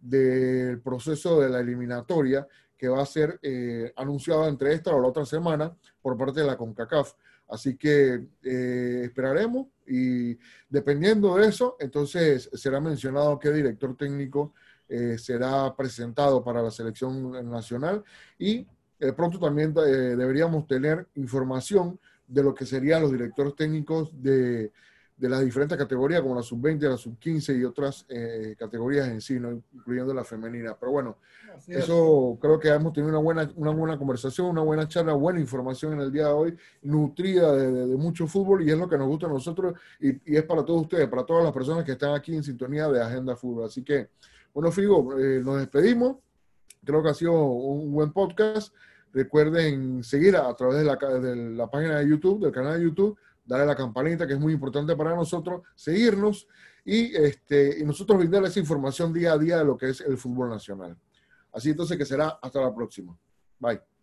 [0.00, 5.08] del proceso de la eliminatoria que va a ser eh, anunciado entre esta o la
[5.08, 7.12] otra semana por parte de la CONCACAF.
[7.48, 10.36] Así que eh, esperaremos y
[10.68, 14.52] dependiendo de eso, entonces será mencionado qué director técnico
[15.16, 18.04] será presentado para la selección nacional
[18.38, 18.66] y
[19.16, 24.72] pronto también deberíamos tener información de lo que serían los directores técnicos de
[25.16, 29.38] de las diferentes categorías, como la sub-20, la sub-15 y otras eh, categorías en sí,
[29.72, 30.76] incluyendo la femenina.
[30.78, 31.18] Pero bueno,
[31.68, 35.92] eso creo que hemos tenido una buena, una buena conversación, una buena charla, buena información
[35.92, 39.26] en el día de hoy, nutrida de, mucho fútbol y es lo que nos gusta
[39.26, 42.42] a nosotros y, es para todos ustedes, para todas las personas que están aquí en
[42.42, 43.66] sintonía de Agenda Fútbol.
[43.66, 44.08] Así que,
[44.52, 46.16] bueno, Figo, eh, nos despedimos.
[46.84, 48.74] Creo que ha sido un buen podcast.
[49.12, 53.16] Recuerden seguir a, través de la, de la página de YouTube, del canal de YouTube
[53.44, 56.46] darle a la campanita, que es muy importante para nosotros, seguirnos
[56.84, 60.50] y, este, y nosotros brindarles información día a día de lo que es el fútbol
[60.50, 60.96] nacional.
[61.52, 63.16] Así entonces que será hasta la próxima.
[63.58, 63.93] Bye.